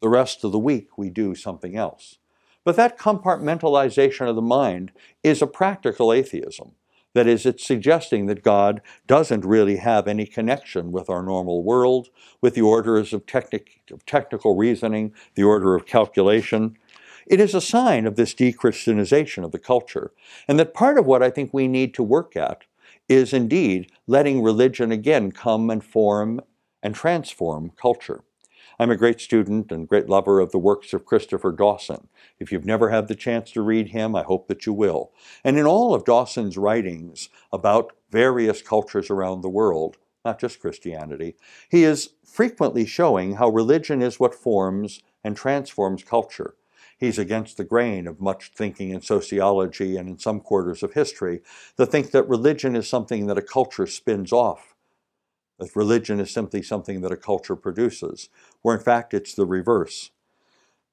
The 0.00 0.08
rest 0.08 0.44
of 0.44 0.52
the 0.52 0.58
week 0.58 0.96
we 0.96 1.10
do 1.10 1.34
something 1.34 1.76
else. 1.76 2.18
But 2.64 2.76
that 2.76 2.98
compartmentalization 2.98 4.28
of 4.28 4.36
the 4.36 4.42
mind 4.42 4.92
is 5.22 5.42
a 5.42 5.46
practical 5.46 6.12
atheism. 6.12 6.72
That 7.14 7.26
is, 7.26 7.44
it's 7.44 7.66
suggesting 7.66 8.26
that 8.26 8.42
God 8.42 8.80
doesn't 9.06 9.44
really 9.44 9.76
have 9.76 10.08
any 10.08 10.26
connection 10.26 10.92
with 10.92 11.10
our 11.10 11.22
normal 11.22 11.62
world, 11.62 12.08
with 12.40 12.54
the 12.54 12.62
orders 12.62 13.12
of, 13.12 13.26
technic- 13.26 13.82
of 13.90 14.06
technical 14.06 14.56
reasoning, 14.56 15.12
the 15.34 15.42
order 15.42 15.74
of 15.74 15.86
calculation, 15.86 16.76
it 17.26 17.40
is 17.40 17.54
a 17.54 17.60
sign 17.60 18.06
of 18.06 18.16
this 18.16 18.34
de-Christianization 18.34 19.44
of 19.44 19.52
the 19.52 19.58
culture. 19.58 20.12
And 20.48 20.58
that 20.58 20.74
part 20.74 20.98
of 20.98 21.06
what 21.06 21.22
I 21.22 21.30
think 21.30 21.52
we 21.52 21.68
need 21.68 21.94
to 21.94 22.02
work 22.02 22.36
at 22.36 22.64
is 23.08 23.32
indeed 23.32 23.90
letting 24.06 24.42
religion 24.42 24.90
again 24.90 25.32
come 25.32 25.70
and 25.70 25.84
form 25.84 26.40
and 26.82 26.94
transform 26.94 27.70
culture. 27.70 28.24
I'm 28.78 28.90
a 28.90 28.96
great 28.96 29.20
student 29.20 29.70
and 29.70 29.88
great 29.88 30.08
lover 30.08 30.40
of 30.40 30.52
the 30.52 30.58
works 30.58 30.92
of 30.92 31.04
Christopher 31.04 31.52
Dawson. 31.52 32.08
If 32.38 32.50
you've 32.50 32.64
never 32.64 32.90
had 32.90 33.08
the 33.08 33.14
chance 33.14 33.50
to 33.52 33.62
read 33.62 33.88
him, 33.88 34.16
I 34.16 34.22
hope 34.22 34.48
that 34.48 34.66
you 34.66 34.72
will. 34.72 35.12
And 35.44 35.58
in 35.58 35.66
all 35.66 35.94
of 35.94 36.04
Dawson's 36.04 36.56
writings 36.56 37.28
about 37.52 37.92
various 38.10 38.62
cultures 38.62 39.10
around 39.10 39.40
the 39.40 39.48
world, 39.48 39.98
not 40.24 40.38
just 40.38 40.60
Christianity, 40.60 41.36
he 41.68 41.84
is 41.84 42.10
frequently 42.24 42.86
showing 42.86 43.36
how 43.36 43.48
religion 43.48 44.02
is 44.02 44.20
what 44.20 44.34
forms 44.34 45.02
and 45.24 45.36
transforms 45.36 46.04
culture. 46.04 46.54
He's 46.98 47.18
against 47.18 47.56
the 47.56 47.64
grain 47.64 48.06
of 48.06 48.20
much 48.20 48.52
thinking 48.54 48.90
in 48.90 49.02
sociology 49.02 49.96
and 49.96 50.08
in 50.08 50.18
some 50.18 50.38
quarters 50.40 50.84
of 50.84 50.92
history 50.92 51.40
that 51.76 51.86
think 51.86 52.12
that 52.12 52.28
religion 52.28 52.76
is 52.76 52.88
something 52.88 53.26
that 53.26 53.38
a 53.38 53.42
culture 53.42 53.88
spins 53.88 54.32
off, 54.32 54.76
that 55.58 55.74
religion 55.74 56.20
is 56.20 56.30
simply 56.30 56.62
something 56.62 57.00
that 57.00 57.10
a 57.10 57.16
culture 57.16 57.56
produces, 57.56 58.28
where 58.62 58.76
in 58.76 58.82
fact 58.82 59.12
it's 59.14 59.34
the 59.34 59.46
reverse. 59.46 60.10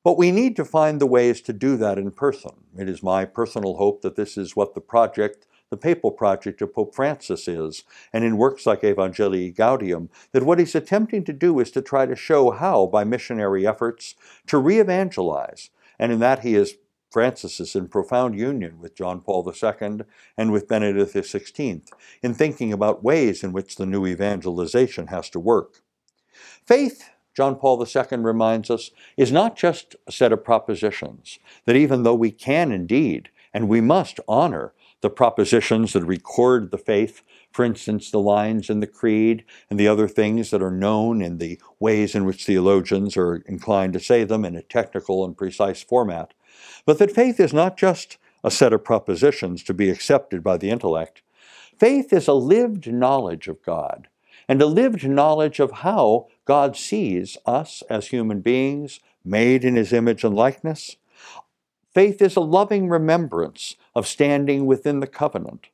But 0.03 0.17
we 0.17 0.31
need 0.31 0.55
to 0.55 0.65
find 0.65 0.99
the 0.99 1.05
ways 1.05 1.41
to 1.41 1.53
do 1.53 1.77
that 1.77 1.97
in 1.97 2.11
person. 2.11 2.51
It 2.77 2.87
is 2.87 3.03
my 3.03 3.25
personal 3.25 3.75
hope 3.75 4.01
that 4.01 4.15
this 4.15 4.37
is 4.37 4.55
what 4.55 4.73
the 4.73 4.81
project, 4.81 5.45
the 5.69 5.77
papal 5.77 6.11
project 6.11 6.61
of 6.61 6.73
Pope 6.73 6.95
Francis 6.95 7.47
is, 7.47 7.83
and 8.13 8.23
in 8.23 8.37
works 8.37 8.65
like 8.65 8.81
Evangelii 8.81 9.53
Gaudium, 9.53 10.09
that 10.31 10.43
what 10.43 10.57
he's 10.57 10.73
attempting 10.73 11.23
to 11.25 11.33
do 11.33 11.59
is 11.59 11.69
to 11.71 11.81
try 11.81 12.05
to 12.05 12.15
show 12.15 12.51
how, 12.51 12.85
by 12.85 13.03
missionary 13.03 13.67
efforts, 13.67 14.15
to 14.47 14.57
re 14.57 14.79
evangelize, 14.79 15.69
and 15.99 16.11
in 16.11 16.19
that 16.19 16.39
he 16.39 16.55
is 16.55 16.77
Francis 17.11 17.59
is 17.59 17.75
in 17.75 17.87
profound 17.87 18.37
union 18.37 18.79
with 18.79 18.95
John 18.95 19.21
Paul 19.21 19.51
II 19.51 20.01
and 20.37 20.51
with 20.51 20.67
Benedict 20.67 21.13
XVI 21.13 21.81
in 22.21 22.33
thinking 22.33 22.71
about 22.71 23.03
ways 23.03 23.43
in 23.43 23.51
which 23.51 23.75
the 23.75 23.85
new 23.85 24.05
evangelization 24.05 25.07
has 25.07 25.29
to 25.31 25.39
work. 25.39 25.81
Faith, 26.65 27.09
John 27.39 27.55
Paul 27.55 27.81
II 27.81 28.17
reminds 28.17 28.69
us, 28.69 28.91
is 29.15 29.31
not 29.31 29.55
just 29.55 29.95
a 30.05 30.11
set 30.11 30.33
of 30.33 30.43
propositions, 30.43 31.39
that 31.63 31.77
even 31.77 32.03
though 32.03 32.13
we 32.13 32.31
can 32.31 32.69
indeed, 32.73 33.29
and 33.53 33.69
we 33.69 33.79
must 33.79 34.19
honor 34.27 34.73
the 34.99 35.09
propositions 35.09 35.93
that 35.93 36.03
record 36.03 36.69
the 36.69 36.77
faith, 36.77 37.21
for 37.53 37.63
instance, 37.63 38.11
the 38.11 38.19
lines 38.19 38.69
in 38.69 38.81
the 38.81 38.87
Creed 38.87 39.45
and 39.69 39.79
the 39.79 39.87
other 39.87 40.09
things 40.09 40.51
that 40.51 40.61
are 40.61 40.69
known 40.69 41.21
in 41.21 41.37
the 41.37 41.57
ways 41.79 42.13
in 42.13 42.25
which 42.25 42.45
theologians 42.45 43.15
are 43.15 43.37
inclined 43.45 43.93
to 43.93 44.01
say 44.01 44.25
them 44.25 44.43
in 44.43 44.57
a 44.57 44.61
technical 44.61 45.23
and 45.23 45.37
precise 45.37 45.81
format. 45.81 46.33
But 46.85 46.97
that 46.97 47.15
faith 47.15 47.39
is 47.39 47.53
not 47.53 47.77
just 47.77 48.17
a 48.43 48.51
set 48.51 48.73
of 48.73 48.83
propositions 48.83 49.63
to 49.63 49.73
be 49.73 49.89
accepted 49.89 50.43
by 50.43 50.57
the 50.57 50.71
intellect. 50.71 51.21
Faith 51.77 52.11
is 52.11 52.27
a 52.27 52.33
lived 52.33 52.91
knowledge 52.91 53.47
of 53.47 53.63
God 53.63 54.08
and 54.49 54.63
a 54.63 54.65
lived 54.65 55.07
knowledge 55.07 55.59
of 55.59 55.71
how 55.71 56.27
God 56.43 56.75
sees 56.75 57.37
us 57.45 57.83
as 57.87 58.07
human 58.07 58.41
beings, 58.41 58.99
made 59.23 59.63
in 59.63 59.75
his 59.75 59.93
image 59.93 60.23
and 60.23 60.35
likeness. 60.35 60.97
Faith 61.93 62.19
is 62.19 62.35
a 62.35 62.41
loving 62.41 62.89
remembrance 62.89 63.75
of 63.93 64.07
standing 64.07 64.65
within 64.65 65.01
the 65.01 65.07
covenant. 65.07 65.67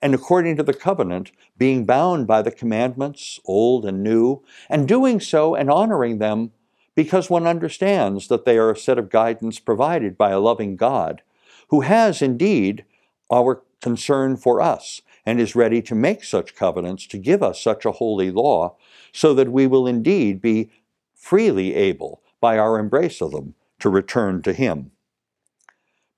And 0.00 0.14
according 0.14 0.56
to 0.56 0.62
the 0.62 0.74
covenant, 0.74 1.32
being 1.58 1.84
bound 1.84 2.28
by 2.28 2.42
the 2.42 2.50
commandments, 2.52 3.40
old 3.44 3.84
and 3.84 4.04
new, 4.04 4.42
and 4.70 4.86
doing 4.86 5.18
so 5.18 5.56
and 5.56 5.68
honoring 5.68 6.18
them 6.18 6.52
because 6.94 7.28
one 7.28 7.46
understands 7.46 8.28
that 8.28 8.44
they 8.44 8.56
are 8.56 8.70
a 8.70 8.76
set 8.76 8.98
of 8.98 9.10
guidance 9.10 9.58
provided 9.58 10.16
by 10.16 10.30
a 10.30 10.40
loving 10.40 10.76
God 10.76 11.22
who 11.68 11.80
has 11.80 12.22
indeed 12.22 12.84
our 13.32 13.62
concern 13.80 14.36
for 14.36 14.60
us 14.60 15.00
and 15.24 15.40
is 15.40 15.54
ready 15.54 15.80
to 15.82 15.94
make 15.94 16.24
such 16.24 16.54
covenants 16.54 17.06
to 17.06 17.18
give 17.18 17.42
us 17.42 17.60
such 17.60 17.84
a 17.84 17.92
holy 17.92 18.30
law 18.30 18.76
so 19.12 19.34
that 19.34 19.52
we 19.52 19.66
will 19.66 19.86
indeed 19.86 20.40
be 20.40 20.70
freely 21.14 21.74
able 21.74 22.22
by 22.40 22.58
our 22.58 22.78
embrace 22.78 23.20
of 23.20 23.30
them 23.30 23.54
to 23.78 23.88
return 23.88 24.42
to 24.42 24.52
him. 24.52 24.90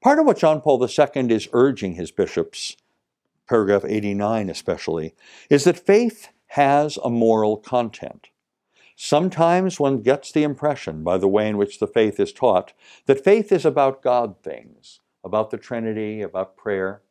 Part 0.02 0.18
of 0.18 0.26
what 0.26 0.38
John 0.38 0.60
Paul 0.60 0.82
II 0.82 1.34
is 1.34 1.48
urging 1.52 1.94
his 1.94 2.10
bishops, 2.10 2.76
paragraph 3.48 3.84
89 3.86 4.50
especially, 4.50 5.14
is 5.50 5.64
that 5.64 5.86
faith 5.86 6.28
has 6.48 6.98
a 7.02 7.10
moral 7.10 7.56
content. 7.56 8.28
Sometimes 8.96 9.80
one 9.80 10.02
gets 10.02 10.30
the 10.30 10.44
impression, 10.44 11.02
by 11.02 11.18
the 11.18 11.28
way 11.28 11.48
in 11.48 11.56
which 11.56 11.80
the 11.80 11.86
faith 11.86 12.20
is 12.20 12.32
taught, 12.32 12.72
that 13.06 13.24
faith 13.24 13.50
is 13.50 13.64
about 13.64 14.02
God 14.02 14.36
things, 14.42 15.00
about 15.24 15.50
the 15.50 15.58
Trinity, 15.58 16.22
about 16.22 16.56
prayer, 16.56 17.02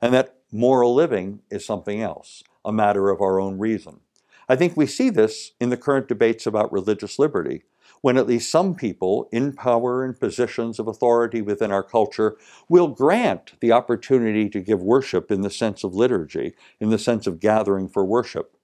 and 0.00 0.14
that 0.14 0.36
moral 0.54 0.94
living 0.94 1.40
is 1.50 1.66
something 1.66 2.00
else, 2.00 2.42
a 2.64 2.72
matter 2.72 3.10
of 3.10 3.20
our 3.20 3.38
own 3.38 3.58
reason. 3.58 4.00
I 4.48 4.56
think 4.56 4.76
we 4.76 4.86
see 4.86 5.10
this 5.10 5.52
in 5.60 5.68
the 5.68 5.76
current 5.76 6.08
debates 6.08 6.46
about 6.46 6.72
religious 6.72 7.18
liberty, 7.18 7.64
when 8.00 8.16
at 8.16 8.26
least 8.26 8.50
some 8.50 8.74
people 8.74 9.28
in 9.32 9.52
power 9.52 10.04
and 10.04 10.18
positions 10.18 10.78
of 10.78 10.88
authority 10.88 11.42
within 11.42 11.72
our 11.72 11.82
culture 11.82 12.36
will 12.68 12.88
grant 12.88 13.52
the 13.60 13.72
opportunity 13.72 14.48
to 14.48 14.60
give 14.60 14.82
worship 14.82 15.30
in 15.30 15.42
the 15.42 15.50
sense 15.50 15.84
of 15.84 15.94
liturgy, 15.94 16.54
in 16.80 16.90
the 16.90 16.98
sense 16.98 17.26
of 17.26 17.40
gathering 17.40 17.88
for 17.88 18.04
worship 18.04 18.56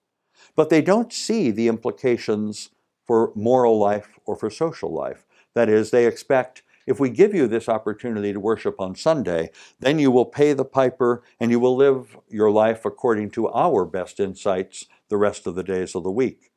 but 0.56 0.70
they 0.70 0.82
don't 0.82 1.12
see 1.12 1.50
the 1.50 1.68
implications 1.68 2.70
for 3.06 3.32
moral 3.34 3.78
life 3.78 4.18
or 4.26 4.36
for 4.36 4.50
social 4.50 4.92
life. 4.92 5.24
That 5.54 5.68
is, 5.68 5.90
they 5.90 6.06
expect 6.06 6.62
if 6.90 6.98
we 6.98 7.08
give 7.08 7.32
you 7.32 7.46
this 7.46 7.68
opportunity 7.68 8.32
to 8.32 8.40
worship 8.40 8.80
on 8.80 8.96
Sunday, 8.96 9.52
then 9.78 10.00
you 10.00 10.10
will 10.10 10.24
pay 10.24 10.52
the 10.52 10.64
piper 10.64 11.22
and 11.38 11.52
you 11.52 11.60
will 11.60 11.76
live 11.76 12.18
your 12.28 12.50
life 12.50 12.84
according 12.84 13.30
to 13.30 13.48
our 13.50 13.84
best 13.84 14.18
insights 14.18 14.86
the 15.08 15.16
rest 15.16 15.46
of 15.46 15.54
the 15.54 15.62
days 15.62 15.94
of 15.94 16.02
the 16.02 16.10
week. 16.10 16.50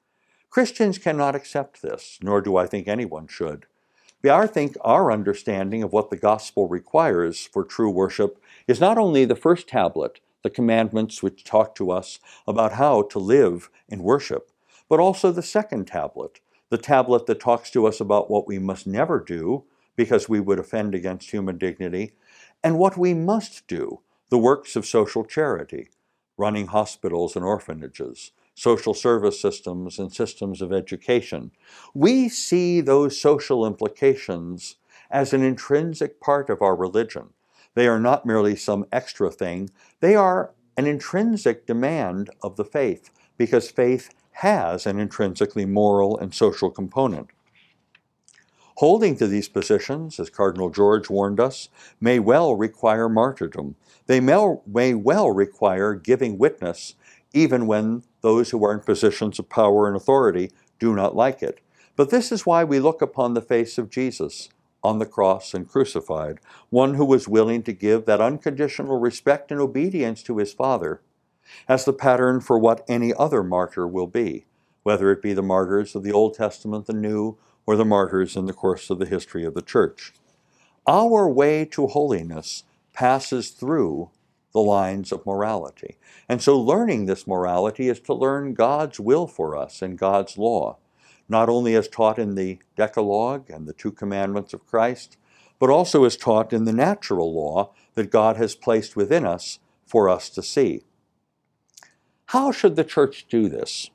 Christians 0.50 0.98
cannot 0.98 1.36
accept 1.36 1.84
this, 1.84 2.18
nor 2.20 2.42
do 2.42 2.58
I 2.58 2.66
think 2.66 2.88
anyone 2.88 3.28
should. 3.28 3.68
I 4.26 4.48
think 4.48 4.76
our 4.82 5.12
understanding 5.12 5.84
of 5.84 5.94
what 5.94 6.10
the 6.10 6.18
gospel 6.18 6.68
requires 6.68 7.46
for 7.46 7.64
true 7.64 7.92
worship 7.92 8.42
is 8.68 8.80
not 8.80 8.98
only 8.98 9.26
the 9.26 9.36
first 9.36 9.68
tablet 9.68 10.20
the 10.42 10.50
commandments 10.50 11.22
which 11.22 11.44
talk 11.44 11.76
to 11.76 11.92
us 11.92 12.20
about 12.48 12.74
how 12.74 13.04
to 13.04 13.20
live 13.20 13.70
in 13.88 14.02
worship, 14.02 14.50
but 14.90 15.00
also 15.00 15.32
the 15.32 15.44
second 15.44 15.86
tablet, 15.86 16.40
the 16.70 16.78
tablet 16.78 17.28
that 17.28 17.40
talks 17.40 17.70
to 17.70 17.86
us 17.86 18.02
about 18.02 18.32
what 18.32 18.48
we 18.48 18.58
must 18.58 18.88
never 18.88 19.20
do 19.20 19.64
because 19.96 20.30
we 20.30 20.40
would 20.40 20.60
offend 20.60 20.96
against 20.96 21.32
human 21.32 21.58
dignity, 21.58 22.14
and 22.64 22.78
what 22.78 22.98
we 22.98 23.14
must 23.14 23.68
do, 23.68 24.02
the 24.30 24.38
works 24.38 24.76
of 24.76 24.86
social 24.86 25.24
charity, 25.24 25.90
running 26.38 26.68
hospitals 26.68 27.36
and 27.36 27.46
orphanages, 27.46 28.32
social 28.56 28.94
service 28.94 29.40
systems 29.40 30.00
and 30.00 30.14
systems 30.14 30.62
of 30.62 30.72
education. 30.72 31.52
We 31.94 32.30
see 32.30 32.82
those 32.82 33.20
social 33.20 33.66
implications 33.66 34.76
as 35.12 35.34
an 35.34 35.44
intrinsic 35.44 36.20
part 36.20 36.50
of 36.50 36.62
our 36.62 36.76
religion 36.76 37.30
they 37.76 37.88
are 37.88 38.00
not 38.00 38.26
merely 38.26 38.56
some 38.56 38.86
extra 38.92 39.32
thing, 39.32 39.70
they 40.00 40.16
are 40.16 40.52
an 40.78 40.86
intrinsic 40.86 41.66
demand 41.66 42.30
of 42.42 42.56
the 42.56 42.66
faith, 42.66 43.10
because 43.38 43.72
faith 43.72 44.14
has 44.34 44.86
an 44.86 45.00
intrinsically 45.00 45.66
moral 45.66 46.18
and 46.18 46.34
social 46.34 46.70
component. 46.70 47.30
Holding 48.78 49.16
to 49.18 49.28
these 49.28 49.50
positions, 49.50 50.20
as 50.20 50.30
Cardinal 50.30 50.70
George 50.70 51.10
warned 51.10 51.40
us, 51.40 51.70
may 52.02 52.18
well 52.20 52.56
require 52.56 53.08
martyrdom. 53.08 53.76
They 54.08 54.20
may 54.20 54.94
well 54.96 55.32
require 55.32 55.94
giving 55.94 56.38
witness, 56.38 56.96
even 57.34 57.68
when 57.68 58.04
those 58.22 58.50
who 58.50 58.64
are 58.66 58.74
in 58.74 58.80
positions 58.80 59.38
of 59.38 59.50
power 59.50 59.88
and 59.88 59.96
authority 59.96 60.52
do 60.80 60.96
not 60.96 61.16
like 61.16 61.44
it. 61.44 61.60
But 61.96 62.10
this 62.10 62.32
is 62.32 62.46
why 62.46 62.64
we 62.64 62.80
look 62.80 63.02
upon 63.02 63.34
the 63.34 63.42
face 63.42 63.78
of 63.78 63.90
Jesus, 63.90 64.50
on 64.84 65.00
the 65.00 65.06
cross 65.06 65.54
and 65.54 65.70
crucified, 65.70 66.40
one 66.70 66.96
who 66.96 67.06
was 67.06 67.28
willing 67.28 67.64
to 67.64 67.74
give 67.74 68.06
that 68.06 68.20
unconditional 68.20 69.00
respect 69.00 69.52
and 69.52 69.62
obedience 69.62 70.24
to 70.24 70.40
his 70.40 70.52
Father 70.52 71.02
as 71.68 71.86
the 71.86 71.94
pattern 71.94 72.42
for 72.42 72.58
what 72.58 72.84
any 72.88 73.14
other 73.14 73.44
martyr 73.44 73.88
will 73.88 74.08
be, 74.08 74.46
whether 74.82 75.12
it 75.12 75.22
be 75.22 75.34
the 75.34 75.42
martyrs 75.44 75.96
of 75.96 76.04
the 76.04 76.12
Old 76.12 76.34
Testament, 76.34 76.88
the 76.88 76.94
New, 76.94 77.38
or 77.66 77.76
the 77.76 77.86
martyrs 77.86 78.36
in 78.36 78.46
the 78.46 78.54
course 78.54 78.90
of 78.90 79.00
the 79.00 79.06
history 79.06 79.46
of 79.46 79.54
the 79.54 79.62
Church. 79.62 80.14
Our 80.86 81.30
way 81.30 81.66
to 81.66 81.88
holiness 81.88 82.64
passes 82.94 83.52
through 83.52 84.10
the 84.54 84.60
lines 84.60 85.12
of 85.12 85.26
morality. 85.26 85.98
And 86.30 86.42
so 86.42 86.60
learning 86.60 87.06
this 87.06 87.26
morality 87.26 87.90
is 87.90 88.00
to 88.02 88.14
learn 88.14 88.54
God's 88.54 89.00
will 89.00 89.28
for 89.28 89.56
us 89.58 89.82
and 89.82 89.98
God's 89.98 90.38
law 90.38 90.78
not 91.30 91.50
only 91.50 91.76
as 91.76 91.88
taught 91.88 92.20
in 92.20 92.36
the 92.36 92.60
Decalogue 92.76 93.50
and 93.50 93.68
the 93.68 93.74
two 93.74 93.92
commandments 93.92 94.54
of 94.54 94.66
Christ, 94.66 95.18
but 95.60 95.70
also 95.70 96.04
as 96.04 96.18
taught 96.18 96.52
in 96.52 96.66
the 96.66 96.74
natural 96.74 97.34
law 97.34 97.72
that 97.96 98.12
God 98.12 98.38
has 98.38 98.56
placed 98.56 98.96
within 98.96 99.26
us 99.26 99.60
for 99.86 100.10
us 100.10 100.30
to 100.32 100.44
see. 100.44 100.84
How 102.28 102.52
should 102.52 102.76
the 102.76 102.84
church 102.84 103.26
do 103.30 103.48
this? 103.48 103.90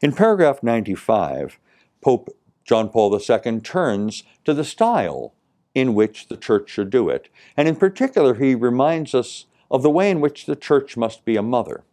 In 0.00 0.12
paragraph 0.12 0.62
95, 0.62 1.58
Pope 2.00 2.36
John 2.72 2.88
Paul 2.88 3.14
II 3.14 3.60
turns 3.60 4.24
to 4.46 4.54
the 4.54 4.64
style 4.64 5.34
in 5.74 5.92
which 5.92 6.28
the 6.28 6.38
church 6.38 6.70
should 6.70 6.88
do 6.88 7.10
it. 7.10 7.28
And 7.54 7.68
in 7.68 7.76
particular, 7.76 8.32
he 8.36 8.54
reminds 8.54 9.14
us 9.14 9.44
of 9.70 9.82
the 9.82 9.90
way 9.90 10.10
in 10.10 10.22
which 10.22 10.46
the 10.46 10.56
church 10.56 10.96
must 10.96 11.26
be 11.26 11.36
a 11.36 11.42
mother. 11.42 11.84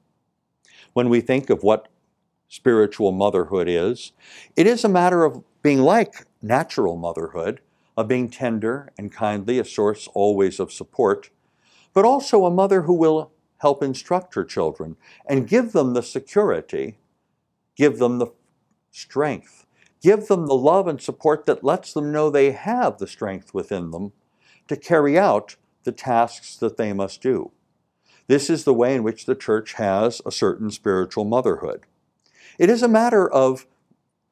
When 0.93 1.09
we 1.09 1.19
think 1.19 1.49
of 1.49 1.63
what 1.63 1.89
spiritual 2.47 3.11
motherhood 3.11 3.67
is. 3.67 4.13
It 4.55 4.67
is 4.67 4.85
a 4.85 4.87
matter 4.87 5.25
of 5.25 5.43
being 5.61 5.81
like 5.81 6.25
natural 6.41 6.95
motherhood, 6.95 7.59
of 7.97 8.07
being 8.07 8.29
tender 8.29 8.89
and 8.97 9.11
kindly, 9.11 9.59
a 9.59 9.65
source 9.65 10.07
always 10.13 10.61
of 10.61 10.71
support, 10.71 11.29
but 11.93 12.05
also 12.05 12.45
a 12.45 12.51
mother 12.51 12.83
who 12.83 12.93
will 12.93 13.33
help 13.57 13.83
instruct 13.83 14.33
her 14.35 14.45
children 14.45 14.95
and 15.27 15.45
give 15.45 15.73
them 15.73 15.93
the 15.93 16.03
security, 16.03 16.99
give 17.75 17.99
them 17.99 18.17
the 18.19 18.27
strength, 18.91 19.65
give 20.01 20.27
them 20.27 20.47
the 20.47 20.55
love 20.55 20.87
and 20.87 21.01
support 21.01 21.45
that 21.45 21.63
lets 21.63 21.93
them 21.93 22.11
know 22.11 22.29
they 22.29 22.51
have 22.51 22.97
the 22.97 23.07
strength 23.07 23.53
within 23.53 23.91
them 23.91 24.11
to 24.67 24.75
carry 24.75 25.17
out 25.17 25.55
the 25.83 25.91
tasks 25.91 26.55
that 26.57 26.77
they 26.77 26.93
must 26.93 27.21
do. 27.21 27.51
This 28.27 28.49
is 28.49 28.63
the 28.63 28.73
way 28.73 28.93
in 28.95 29.03
which 29.03 29.25
the 29.25 29.35
church 29.35 29.73
has 29.73 30.21
a 30.25 30.31
certain 30.31 30.69
spiritual 30.69 31.25
motherhood. 31.25 31.85
It 32.59 32.69
is 32.69 32.83
a 32.83 32.87
matter 32.87 33.27
of 33.27 33.65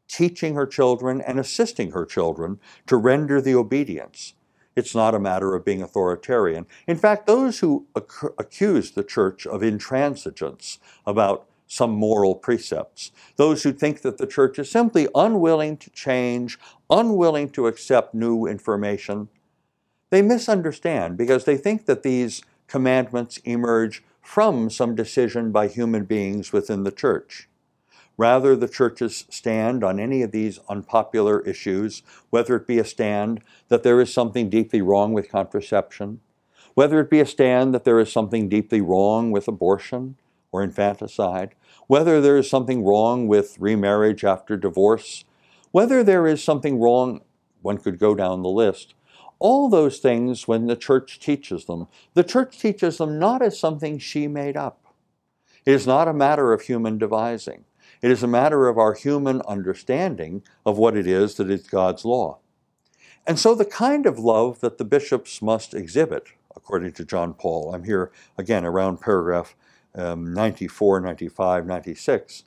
teaching 0.08 0.54
her 0.54 0.68
children 0.68 1.20
and 1.22 1.40
assisting 1.40 1.92
her 1.92 2.06
children 2.06 2.60
to 2.86 2.96
render 2.96 3.42
the 3.42 3.56
obedience. 3.56 4.34
It's 4.76 4.94
not 4.94 5.16
a 5.16 5.20
matter 5.20 5.56
of 5.56 5.66
being 5.66 5.82
authoritarian. 5.82 6.68
In 6.86 6.98
fact, 6.98 7.26
those 7.26 7.60
who 7.60 7.88
ac- 7.98 8.28
accuse 8.38 8.92
the 8.92 9.04
church 9.04 9.48
of 9.48 9.62
intransigence 9.62 10.78
about 11.06 11.48
some 11.68 11.92
moral 11.92 12.34
precepts, 12.34 13.12
those 13.36 13.64
who 13.64 13.74
think 13.74 14.02
that 14.02 14.18
the 14.18 14.28
church 14.28 14.58
is 14.58 14.72
simply 14.72 15.08
unwilling 15.14 15.78
to 15.78 15.90
change, 15.90 16.58
unwilling 16.90 17.50
to 17.50 17.68
accept 17.68 18.14
new 18.14 18.46
information, 18.46 19.28
they 20.10 20.22
misunderstand 20.22 21.18
because 21.18 21.44
they 21.44 21.58
think 21.58 21.86
that 21.86 22.04
these 22.04 22.42
commandments 22.68 23.38
emerge 23.44 24.04
from 24.22 24.70
some 24.70 24.96
decision 24.96 25.52
by 25.52 25.68
human 25.68 26.06
beings 26.06 26.52
within 26.52 26.84
the 26.84 26.92
church. 26.92 27.48
Rather, 28.18 28.56
the 28.56 28.68
church's 28.68 29.26
stand 29.30 29.84
on 29.84 30.00
any 30.00 30.24
of 30.24 30.32
these 30.32 30.60
unpopular 30.68 31.42
issues, 31.42 32.02
whether 32.30 32.56
it 32.56 32.66
be 32.66 32.80
a 32.80 32.86
stand 32.86 33.42
that 33.68 33.84
there 33.84 34.02
is 34.02 34.12
something 34.12 34.50
deeply 34.50 34.82
wrong 34.82 35.14
with 35.14 35.30
contraception, 35.30 36.20
whether 36.74 37.00
it 37.00 37.10
be 37.10 37.20
a 37.20 37.26
stand 37.26 37.74
that 37.74 37.84
there 37.84 38.00
is 38.00 38.12
something 38.12 38.50
deeply 38.50 38.82
wrong 38.82 39.32
with 39.32 39.48
abortion 39.48 40.18
or 40.52 40.64
infanticide, 40.64 41.54
whether 41.88 42.22
there 42.22 42.38
is 42.38 42.50
something 42.50 42.84
wrong 42.84 43.28
with 43.28 43.58
remarriage 43.60 44.24
after 44.24 44.58
divorce, 44.58 45.24
whether 45.72 46.04
there 46.04 46.28
is 46.28 46.44
something 46.44 46.80
wrong, 46.80 47.22
one 47.62 47.78
could 47.78 48.00
go 48.00 48.14
down 48.14 48.44
the 48.44 48.50
list. 48.50 48.94
All 49.40 49.70
those 49.70 50.00
things, 50.00 50.48
when 50.48 50.68
the 50.68 50.76
church 50.76 51.20
teaches 51.20 51.66
them, 51.66 51.88
the 52.14 52.24
church 52.24 52.60
teaches 52.60 52.98
them 52.98 53.20
not 53.20 53.42
as 53.42 53.60
something 53.60 54.00
she 54.00 54.28
made 54.28 54.58
up. 54.58 54.84
It 55.66 55.74
is 55.74 55.86
not 55.86 56.08
a 56.08 56.14
matter 56.14 56.54
of 56.54 56.62
human 56.62 56.98
devising. 56.98 57.66
It 58.02 58.12
is 58.12 58.24
a 58.24 58.28
matter 58.28 58.68
of 58.68 58.78
our 58.78 58.94
human 58.94 59.42
understanding 59.42 60.44
of 60.66 60.78
what 60.78 60.96
it 60.96 61.08
is 61.08 61.36
that 61.36 61.50
is 61.50 61.68
God's 61.68 62.06
law. 62.06 62.40
And 63.26 63.38
so, 63.38 63.54
the 63.54 63.66
kind 63.66 64.06
of 64.06 64.18
love 64.18 64.62
that 64.62 64.78
the 64.78 64.86
bishops 64.86 65.42
must 65.42 65.74
exhibit, 65.74 66.30
according 66.56 66.94
to 66.94 67.06
John 67.06 67.34
Paul, 67.34 67.74
I'm 67.74 67.84
here 67.84 68.12
again 68.38 68.66
around 68.66 69.02
paragraph 69.02 69.56
um, 69.98 70.34
94, 70.34 71.02
95, 71.02 71.66
96, 71.66 72.44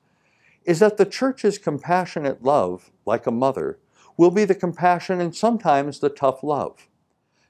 is 0.65 0.79
that 0.79 0.97
the 0.97 1.05
church's 1.05 1.59
compassionate 1.59 2.43
love, 2.43 2.91
like 3.07 3.27
a 3.27 3.31
mother, 3.31 3.79
will 4.17 4.31
be 4.31 4.45
the 4.45 4.55
compassion 4.55 5.21
and 5.21 5.35
sometimes 5.35 5.99
the 5.99 6.11
tough 6.11 6.43
love. 6.43 6.89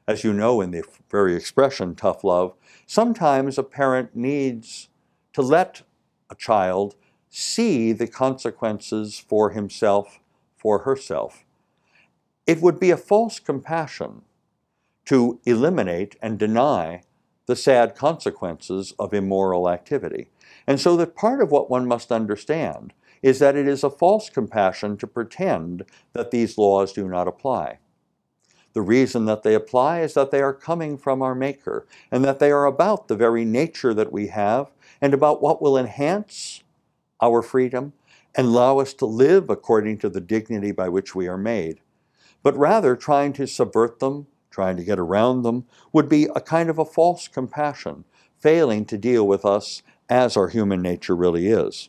As 0.07 0.25
you 0.25 0.33
know, 0.33 0.61
in 0.61 0.71
the 0.71 0.85
very 1.11 1.37
expression 1.37 1.95
tough 1.95 2.25
love, 2.25 2.55
sometimes 2.87 3.59
a 3.59 3.63
parent 3.63 4.17
needs 4.17 4.89
to 5.33 5.43
let 5.43 5.83
a 6.31 6.35
child 6.35 6.97
see 7.29 7.93
the 7.93 8.07
consequences 8.07 9.19
for 9.19 9.51
himself, 9.51 10.21
for 10.57 10.81
herself. 10.81 11.45
It 12.47 12.61
would 12.61 12.81
be 12.81 12.91
a 12.91 12.97
false 12.97 13.39
compassion 13.39 14.23
to 15.05 15.41
eliminate 15.45 16.17
and 16.21 16.39
deny 16.39 17.03
the 17.47 17.57
sad 17.57 17.95
consequences 17.95 18.93
of 18.99 19.15
immoral 19.15 19.69
activity. 19.69 20.29
And 20.67 20.81
so 20.81 20.97
that 20.97 21.17
part 21.17 21.43
of 21.43 21.51
what 21.51 21.71
one 21.71 21.87
must 21.87 22.13
understand 22.13 22.93
is 23.23 23.39
that 23.39 23.57
it 23.57 23.69
is 23.69 23.85
a 23.85 23.91
false 23.91 24.31
compassion 24.31 24.97
to 24.97 25.07
pretend 25.07 25.85
that 26.13 26.31
these 26.31 26.57
laws 26.57 26.93
do 26.93 27.09
not 27.09 27.29
apply. 27.29 27.79
The 28.73 28.83
reason 28.83 29.25
that 29.25 29.43
they 29.43 29.55
apply 29.55 30.01
is 30.01 30.15
that 30.15 30.31
they 30.31 30.41
are 30.41 30.55
coming 30.55 30.97
from 30.97 31.23
our 31.23 31.35
Maker, 31.35 31.87
and 32.11 32.25
that 32.25 32.39
they 32.39 32.53
are 32.53 32.67
about 32.67 33.09
the 33.09 33.17
very 33.17 33.45
nature 33.45 33.93
that 33.93 34.13
we 34.13 34.29
have, 34.29 34.71
and 35.01 35.13
about 35.13 35.43
what 35.43 35.61
will 35.61 35.77
enhance 35.77 36.63
our 37.21 37.43
freedom 37.43 37.93
and 38.35 38.47
allow 38.47 38.79
us 38.79 38.95
to 38.95 39.07
live 39.07 39.51
according 39.51 39.99
to 39.99 40.09
the 40.09 40.21
dignity 40.21 40.71
by 40.71 40.89
which 40.89 41.15
we 41.15 41.27
are 41.27 41.37
made. 41.37 41.81
But 42.43 42.57
rather, 42.57 42.95
trying 42.95 43.33
to 43.35 43.47
subvert 43.47 43.99
them 43.99 44.29
trying 44.51 44.77
to 44.77 44.85
get 44.85 44.99
around 44.99 45.43
them, 45.43 45.65
would 45.93 46.09
be 46.09 46.25
a 46.35 46.41
kind 46.41 46.69
of 46.69 46.79
a 46.79 46.85
false 46.85 47.29
compassion, 47.29 48.05
failing 48.39 48.85
to 48.87 48.99
deal 48.99 49.27
with 49.27 49.45
us 49.45 49.83
as 50.09 50.37
our 50.37 50.49
human 50.49 50.83
nature 50.83 51.15
really 51.15 51.47
is. 51.47 51.89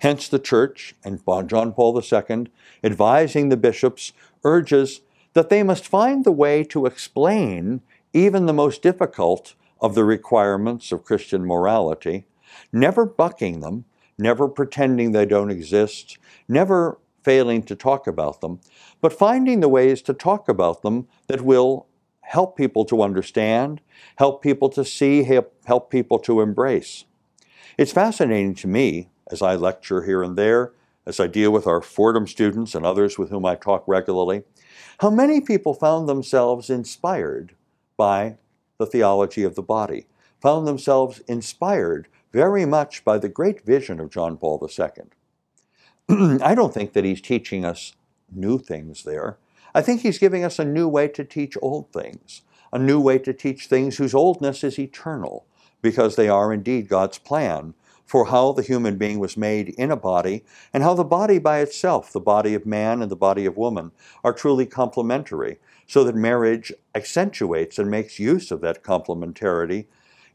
Hence, 0.00 0.28
the 0.28 0.38
Church 0.38 0.94
and 1.04 1.20
John 1.46 1.72
Paul 1.72 2.00
II, 2.00 2.46
advising 2.82 3.48
the 3.48 3.56
bishops, 3.56 4.12
urges 4.44 5.00
that 5.34 5.48
they 5.48 5.62
must 5.62 5.86
find 5.86 6.24
the 6.24 6.32
way 6.32 6.64
to 6.64 6.86
explain 6.86 7.82
even 8.12 8.46
the 8.46 8.52
most 8.52 8.82
difficult 8.82 9.54
of 9.80 9.94
the 9.94 10.04
requirements 10.04 10.92
of 10.92 11.04
Christian 11.04 11.46
morality, 11.46 12.26
never 12.72 13.06
bucking 13.06 13.60
them, 13.60 13.84
never 14.18 14.48
pretending 14.48 15.12
they 15.12 15.26
don't 15.26 15.50
exist, 15.50 16.18
never 16.48 16.98
failing 17.22 17.62
to 17.64 17.76
talk 17.76 18.06
about 18.06 18.40
them, 18.40 18.60
but 19.00 19.12
finding 19.12 19.60
the 19.60 19.68
ways 19.68 20.02
to 20.02 20.14
talk 20.14 20.48
about 20.48 20.82
them 20.82 21.06
that 21.26 21.42
will 21.42 21.86
help 22.22 22.56
people 22.56 22.84
to 22.84 23.02
understand, 23.02 23.80
help 24.16 24.42
people 24.42 24.68
to 24.68 24.84
see, 24.84 25.22
help 25.24 25.90
people 25.90 26.18
to 26.18 26.40
embrace. 26.40 27.04
It's 27.76 27.92
fascinating 27.92 28.54
to 28.56 28.68
me 28.68 29.08
as 29.30 29.42
I 29.42 29.54
lecture 29.56 30.02
here 30.02 30.22
and 30.22 30.36
there, 30.36 30.72
as 31.06 31.18
I 31.18 31.26
deal 31.26 31.50
with 31.50 31.66
our 31.66 31.80
Fordham 31.80 32.26
students 32.26 32.74
and 32.74 32.84
others 32.84 33.18
with 33.18 33.30
whom 33.30 33.46
I 33.46 33.54
talk 33.54 33.84
regularly, 33.86 34.42
how 34.98 35.10
many 35.10 35.40
people 35.40 35.74
found 35.74 36.08
themselves 36.08 36.70
inspired 36.70 37.54
by 37.96 38.36
the 38.78 38.86
theology 38.86 39.42
of 39.42 39.54
the 39.54 39.62
body, 39.62 40.06
found 40.40 40.66
themselves 40.66 41.20
inspired 41.26 42.08
very 42.32 42.64
much 42.64 43.04
by 43.04 43.18
the 43.18 43.28
great 43.28 43.64
vision 43.64 43.98
of 43.98 44.10
John 44.10 44.36
Paul 44.36 44.60
II. 44.62 44.88
I 46.42 46.54
don't 46.56 46.74
think 46.74 46.92
that 46.94 47.04
he's 47.04 47.20
teaching 47.20 47.64
us 47.64 47.92
new 48.32 48.58
things 48.58 49.04
there. 49.04 49.38
I 49.74 49.82
think 49.82 50.00
he's 50.00 50.18
giving 50.18 50.42
us 50.42 50.58
a 50.58 50.64
new 50.64 50.88
way 50.88 51.06
to 51.08 51.24
teach 51.24 51.56
old 51.62 51.92
things, 51.92 52.42
a 52.72 52.78
new 52.78 53.00
way 53.00 53.18
to 53.18 53.32
teach 53.32 53.66
things 53.66 53.96
whose 53.96 54.14
oldness 54.14 54.64
is 54.64 54.78
eternal, 54.78 55.46
because 55.82 56.16
they 56.16 56.28
are 56.28 56.52
indeed 56.52 56.88
God's 56.88 57.18
plan 57.18 57.74
for 58.04 58.26
how 58.26 58.50
the 58.50 58.62
human 58.62 58.98
being 58.98 59.20
was 59.20 59.36
made 59.36 59.68
in 59.70 59.92
a 59.92 59.96
body, 59.96 60.42
and 60.74 60.82
how 60.82 60.94
the 60.94 61.04
body 61.04 61.38
by 61.38 61.60
itself, 61.60 62.12
the 62.12 62.18
body 62.18 62.54
of 62.54 62.66
man 62.66 63.02
and 63.02 63.10
the 63.10 63.14
body 63.14 63.46
of 63.46 63.56
woman, 63.56 63.92
are 64.24 64.32
truly 64.32 64.66
complementary, 64.66 65.58
so 65.86 66.02
that 66.02 66.16
marriage 66.16 66.72
accentuates 66.92 67.78
and 67.78 67.88
makes 67.88 68.18
use 68.18 68.50
of 68.50 68.60
that 68.62 68.82
complementarity 68.82 69.86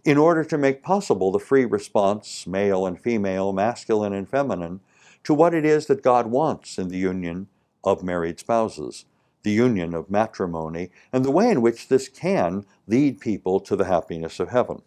in 0.05 0.17
order 0.17 0.45
to 0.45 0.57
make 0.57 0.83
possible 0.83 1.33
the 1.33 1.39
free 1.39 1.65
response, 1.65 2.47
male 2.47 2.85
and 2.85 3.01
female, 3.01 3.51
masculine 3.51 4.13
and 4.13 4.29
feminine, 4.29 4.79
to 5.25 5.33
what 5.33 5.53
it 5.53 5.65
is 5.65 5.87
that 5.87 6.03
God 6.03 6.27
wants 6.27 6.77
in 6.77 6.87
the 6.87 6.97
union 6.97 7.47
of 7.83 8.03
married 8.03 8.39
spouses, 8.39 9.05
the 9.43 9.51
union 9.51 9.93
of 9.93 10.09
matrimony, 10.09 10.89
and 11.11 11.25
the 11.25 11.31
way 11.31 11.49
in 11.49 11.61
which 11.61 11.87
this 11.87 12.07
can 12.07 12.65
lead 12.87 13.19
people 13.19 13.59
to 13.59 13.75
the 13.75 13.85
happiness 13.85 14.39
of 14.39 14.49
heaven. 14.49 14.81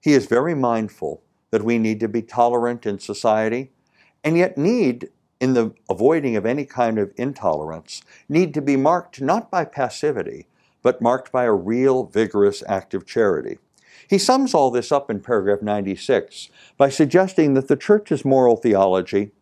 He 0.00 0.12
is 0.12 0.26
very 0.26 0.54
mindful 0.54 1.22
that 1.50 1.64
we 1.64 1.78
need 1.78 2.00
to 2.00 2.08
be 2.08 2.22
tolerant 2.22 2.84
in 2.86 2.98
society, 2.98 3.72
and 4.22 4.36
yet 4.36 4.58
need, 4.58 5.08
in 5.40 5.54
the 5.54 5.74
avoiding 5.88 6.36
of 6.36 6.46
any 6.46 6.64
kind 6.64 6.98
of 6.98 7.12
intolerance, 7.16 8.02
need 8.28 8.54
to 8.54 8.62
be 8.62 8.76
marked 8.76 9.20
not 9.20 9.50
by 9.50 9.64
passivity, 9.64 10.46
but 10.82 11.00
marked 11.00 11.32
by 11.32 11.44
a 11.44 11.52
real, 11.52 12.04
vigorous, 12.04 12.62
active 12.66 13.06
charity. 13.06 13.58
He 14.08 14.18
sums 14.18 14.54
all 14.54 14.70
this 14.70 14.92
up 14.92 15.10
in 15.10 15.20
paragraph 15.20 15.62
96 15.62 16.50
by 16.76 16.88
suggesting 16.88 17.54
that 17.54 17.68
the 17.68 17.76
Church's 17.76 18.24
moral 18.24 18.56
theology 18.56 19.32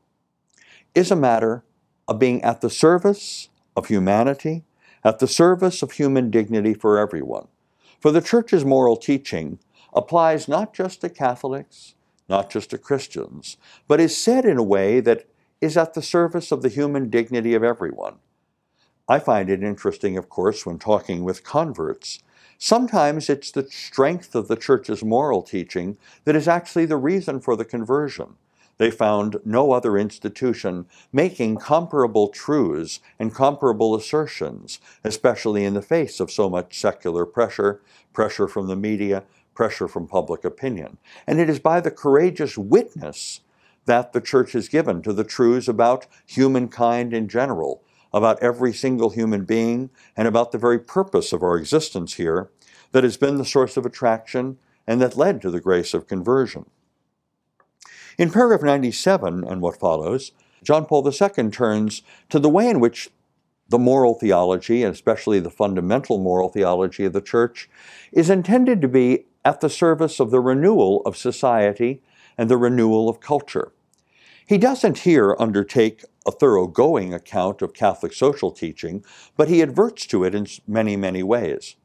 is 0.95 1.11
a 1.11 1.17
matter 1.17 1.65
of 2.09 2.19
being 2.19 2.43
at 2.43 2.61
the 2.61 2.71
service 2.71 3.49
of 3.77 3.89
humanity, 3.89 4.65
at 5.05 5.19
the 5.19 5.29
service 5.29 5.83
of 5.83 5.93
human 5.93 6.31
dignity 6.31 6.75
for 6.75 6.99
everyone. 6.99 7.49
For 8.01 8.11
the 8.11 8.21
Church's 8.21 8.65
moral 8.65 8.97
teaching 8.97 9.59
applies 9.93 10.49
not 10.49 10.75
just 10.75 11.01
to 11.01 11.09
Catholics, 11.09 11.95
not 12.29 12.51
just 12.51 12.71
to 12.71 12.79
Christians, 12.79 13.57
but 13.89 14.01
is 14.01 14.17
said 14.17 14.45
in 14.45 14.59
a 14.59 14.63
way 14.63 15.01
that 15.01 15.27
is 15.61 15.77
at 15.77 15.95
the 15.95 16.03
service 16.03 16.51
of 16.51 16.63
the 16.63 16.69
human 16.69 17.09
dignity 17.09 17.55
of 17.55 17.63
everyone. 17.63 18.17
I 19.09 19.19
find 19.19 19.51
it 19.51 19.63
interesting, 19.63 20.17
of 20.17 20.29
course, 20.29 20.65
when 20.65 20.79
talking 20.79 21.25
with 21.25 21.45
converts. 21.45 22.21
Sometimes 22.65 23.29
it's 23.29 23.51
the 23.51 23.69
strength 23.69 24.37
of 24.37 24.47
the 24.47 24.55
church's 24.55 25.03
moral 25.03 25.43
teaching 25.43 25.97
that 26.25 26.37
is 26.37 26.47
actually 26.47 26.87
the 26.87 26.97
reason 26.97 27.41
for 27.41 27.57
the 27.57 27.65
conversion. 27.65 28.37
They 28.79 28.89
found 28.89 29.39
no 29.45 29.73
other 29.73 29.99
institution 29.99 30.87
making 31.13 31.57
comparable 31.57 32.29
truths 32.29 33.01
and 33.19 33.35
comparable 33.35 33.97
assertions, 33.97 34.79
especially 35.03 35.65
in 35.65 35.75
the 35.75 35.83
face 35.83 36.21
of 36.21 36.31
so 36.31 36.49
much 36.49 36.79
secular 36.79 37.27
pressure, 37.27 37.81
pressure 38.13 38.47
from 38.47 38.69
the 38.69 38.77
media, 38.77 39.25
pressure 39.57 39.89
from 39.89 40.07
public 40.07 40.45
opinion. 40.45 40.99
And 41.27 41.41
it 41.41 41.51
is 41.51 41.59
by 41.59 41.81
the 41.81 41.91
courageous 41.91 42.57
witness 42.57 43.41
that 43.87 44.13
the 44.13 44.21
church 44.21 44.53
has 44.53 44.69
given 44.69 45.03
to 45.03 45.13
the 45.13 45.25
truths 45.25 45.67
about 45.67 46.07
humankind 46.27 47.13
in 47.13 47.27
general, 47.27 47.83
about 48.13 48.43
every 48.43 48.73
single 48.73 49.11
human 49.11 49.45
being, 49.45 49.91
and 50.17 50.29
about 50.29 50.53
the 50.53 50.59
very 50.59 50.79
purpose 50.79 51.33
of 51.33 51.43
our 51.43 51.57
existence 51.57 52.15
here 52.15 52.51
that 52.93 53.05
has 53.05 53.17
been 53.17 53.39
the 53.39 53.45
source 53.45 53.77
of 53.77 53.87
attraction 53.87 54.59
and 54.87 55.01
that 55.01 55.17
led 55.17 55.41
to 55.41 55.51
the 55.51 55.61
grace 55.61 55.95
of 55.95 56.07
conversion. 56.07 56.67
In 58.19 58.31
paragraph 58.31 58.63
97 58.63 59.45
and 59.45 59.61
what 59.61 59.79
follows, 59.79 60.33
John 60.63 60.85
Paul 60.85 61.09
II 61.09 61.51
turns 61.51 62.03
to 62.29 62.39
the 62.39 62.49
way 62.49 62.69
in 62.69 62.81
which 62.81 63.11
the 63.69 63.79
moral 63.79 64.15
theology, 64.15 64.83
and 64.83 64.93
especially 64.93 65.41
the 65.41 65.51
fundamental 65.51 66.19
moral 66.19 66.51
theology 66.51 67.05
of 67.05 67.15
the 67.15 67.23
church, 67.23 67.71
is 68.13 68.29
intended 68.29 68.83
to 68.83 68.89
be 68.89 69.25
at 69.45 69.61
the 69.61 69.71
service 69.71 70.21
of 70.21 70.31
the 70.31 70.41
renewal 70.41 71.03
of 71.07 71.17
society 71.17 72.03
and 72.37 72.51
the 72.51 72.57
renewal 72.57 73.09
of 73.09 73.21
culture. 73.21 73.73
He 74.47 74.59
doesn't 74.59 74.99
here 74.99 75.35
undertake 75.39 76.05
a 76.27 76.33
thoroughgoing 76.33 77.13
account 77.13 77.63
of 77.63 77.75
Catholic 77.75 78.13
social 78.13 78.51
teaching, 78.51 79.05
but 79.37 79.49
he 79.49 79.63
adverts 79.63 80.07
to 80.07 80.25
it 80.25 80.35
in 80.35 80.47
many, 80.67 80.97
many 80.97 81.23
ways. 81.23 81.77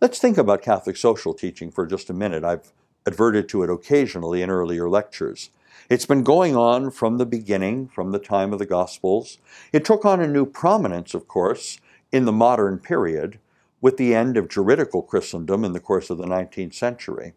Let's 0.00 0.18
think 0.18 0.38
about 0.38 0.62
Catholic 0.62 0.96
social 0.96 1.34
teaching 1.34 1.70
for 1.70 1.86
just 1.86 2.10
a 2.10 2.14
minute. 2.14 2.44
I've 2.44 2.72
adverted 3.06 3.48
to 3.48 3.62
it 3.62 3.70
occasionally 3.70 4.42
in 4.42 4.50
earlier 4.50 4.88
lectures. 4.88 5.50
It's 5.88 6.06
been 6.06 6.22
going 6.22 6.54
on 6.54 6.90
from 6.90 7.18
the 7.18 7.26
beginning, 7.26 7.88
from 7.88 8.12
the 8.12 8.18
time 8.18 8.52
of 8.52 8.58
the 8.58 8.66
Gospels. 8.66 9.38
It 9.72 9.84
took 9.84 10.04
on 10.04 10.20
a 10.20 10.28
new 10.28 10.44
prominence, 10.44 11.14
of 11.14 11.26
course, 11.26 11.80
in 12.12 12.24
the 12.24 12.32
modern 12.32 12.78
period 12.78 13.38
with 13.80 13.96
the 13.96 14.14
end 14.14 14.36
of 14.36 14.48
juridical 14.48 15.02
Christendom 15.02 15.64
in 15.64 15.72
the 15.72 15.80
course 15.80 16.10
of 16.10 16.18
the 16.18 16.26
19th 16.26 16.74
century. 16.74 17.32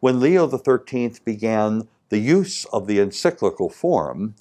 When 0.00 0.20
Leo 0.20 0.48
XIII 0.48 1.14
began 1.24 1.88
the 2.08 2.18
use 2.18 2.64
of 2.66 2.86
the 2.86 2.98
encyclical 2.98 3.70
form, 3.70 4.34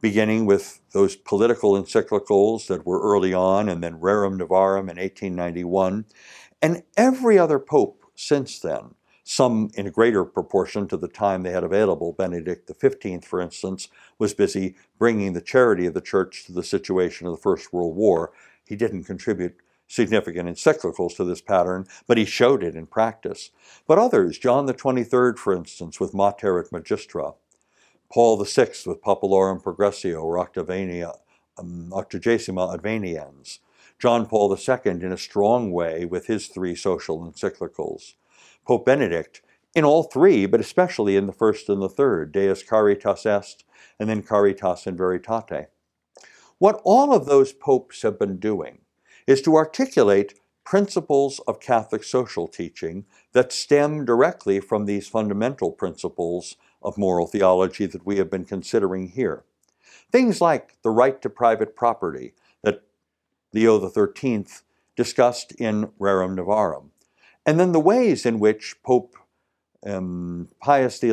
beginning 0.00 0.46
with 0.46 0.80
those 0.92 1.16
political 1.16 1.72
encyclicals 1.72 2.66
that 2.66 2.86
were 2.86 3.00
early 3.00 3.32
on 3.32 3.68
and 3.68 3.82
then 3.82 3.98
Rerum 3.98 4.38
Novarum 4.38 4.90
in 4.90 4.96
1891, 4.96 6.06
and 6.62 6.82
every 6.96 7.38
other 7.38 7.58
pope 7.58 8.04
since 8.14 8.58
then 8.58 8.94
some 9.28 9.70
in 9.74 9.90
greater 9.90 10.24
proportion 10.24 10.86
to 10.86 10.96
the 10.96 11.08
time 11.08 11.42
they 11.42 11.50
had 11.50 11.64
available. 11.64 12.12
Benedict 12.12 12.70
XV, 12.70 13.24
for 13.24 13.40
instance, 13.40 13.88
was 14.20 14.32
busy 14.34 14.76
bringing 15.00 15.32
the 15.32 15.40
charity 15.40 15.84
of 15.86 15.94
the 15.94 16.00
church 16.00 16.44
to 16.46 16.52
the 16.52 16.62
situation 16.62 17.26
of 17.26 17.32
the 17.32 17.42
First 17.42 17.72
World 17.72 17.96
War. 17.96 18.30
He 18.64 18.76
didn't 18.76 19.02
contribute 19.02 19.56
significant 19.88 20.48
encyclicals 20.48 21.16
to 21.16 21.24
this 21.24 21.40
pattern, 21.40 21.86
but 22.06 22.18
he 22.18 22.24
showed 22.24 22.62
it 22.62 22.76
in 22.76 22.86
practice. 22.86 23.50
But 23.88 23.98
others, 23.98 24.38
John 24.38 24.66
the 24.66 24.74
23rd, 24.74 25.38
for 25.38 25.52
instance, 25.52 25.98
with 25.98 26.14
Mater 26.14 26.60
et 26.60 26.70
Magistra, 26.70 27.34
Paul 28.12 28.42
VI 28.44 28.68
with 28.86 29.02
Populorum 29.02 29.62
Progressio 29.62 30.22
or 30.22 30.38
Octavania, 30.38 31.18
um, 31.58 31.90
Octogesima 31.92 32.76
Adveniens, 32.76 33.58
John 33.98 34.26
Paul 34.26 34.56
II 34.56 34.90
in 34.90 35.12
a 35.12 35.18
strong 35.18 35.72
way 35.72 36.04
with 36.04 36.26
his 36.26 36.48
three 36.48 36.74
social 36.74 37.20
encyclicals, 37.20 38.14
Pope 38.66 38.84
Benedict 38.84 39.42
in 39.74 39.84
all 39.84 40.04
three, 40.04 40.46
but 40.46 40.60
especially 40.60 41.16
in 41.16 41.26
the 41.26 41.32
first 41.32 41.68
and 41.68 41.82
the 41.82 41.88
third, 41.88 42.32
Deus 42.32 42.62
Caritas 42.62 43.26
Est, 43.26 43.64
and 43.98 44.08
then 44.08 44.22
Caritas 44.22 44.86
in 44.86 44.96
Veritate. 44.96 45.68
What 46.58 46.80
all 46.84 47.12
of 47.12 47.26
those 47.26 47.52
popes 47.52 48.02
have 48.02 48.18
been 48.18 48.38
doing 48.38 48.78
is 49.26 49.42
to 49.42 49.56
articulate 49.56 50.40
principles 50.64 51.40
of 51.46 51.60
Catholic 51.60 52.02
social 52.02 52.48
teaching 52.48 53.04
that 53.32 53.52
stem 53.52 54.04
directly 54.04 54.60
from 54.60 54.84
these 54.84 55.08
fundamental 55.08 55.70
principles 55.70 56.56
of 56.86 56.96
moral 56.96 57.26
theology 57.26 57.84
that 57.84 58.06
we 58.06 58.16
have 58.16 58.30
been 58.30 58.44
considering 58.44 59.08
here. 59.08 59.42
Things 60.12 60.40
like 60.40 60.80
the 60.82 60.90
right 60.90 61.20
to 61.20 61.28
private 61.28 61.74
property 61.74 62.32
that 62.62 62.84
Leo 63.52 63.78
XIII 63.90 64.46
discussed 64.94 65.50
in 65.52 65.88
Rerum 66.00 66.38
Novarum, 66.38 66.90
and 67.44 67.58
then 67.58 67.72
the 67.72 67.80
ways 67.80 68.24
in 68.24 68.38
which 68.38 68.76
Pope 68.84 69.16
um, 69.84 70.48
Pius 70.60 71.00
XI 71.00 71.10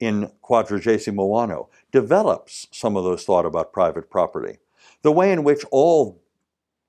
in 0.00 0.30
Quadragesimo 0.42 1.42
Anno 1.42 1.68
develops 1.90 2.68
some 2.70 2.96
of 2.96 3.02
those 3.02 3.24
thought 3.24 3.46
about 3.46 3.72
private 3.72 4.08
property. 4.08 4.58
The 5.02 5.12
way 5.12 5.32
in 5.32 5.42
which 5.42 5.64
all, 5.72 6.22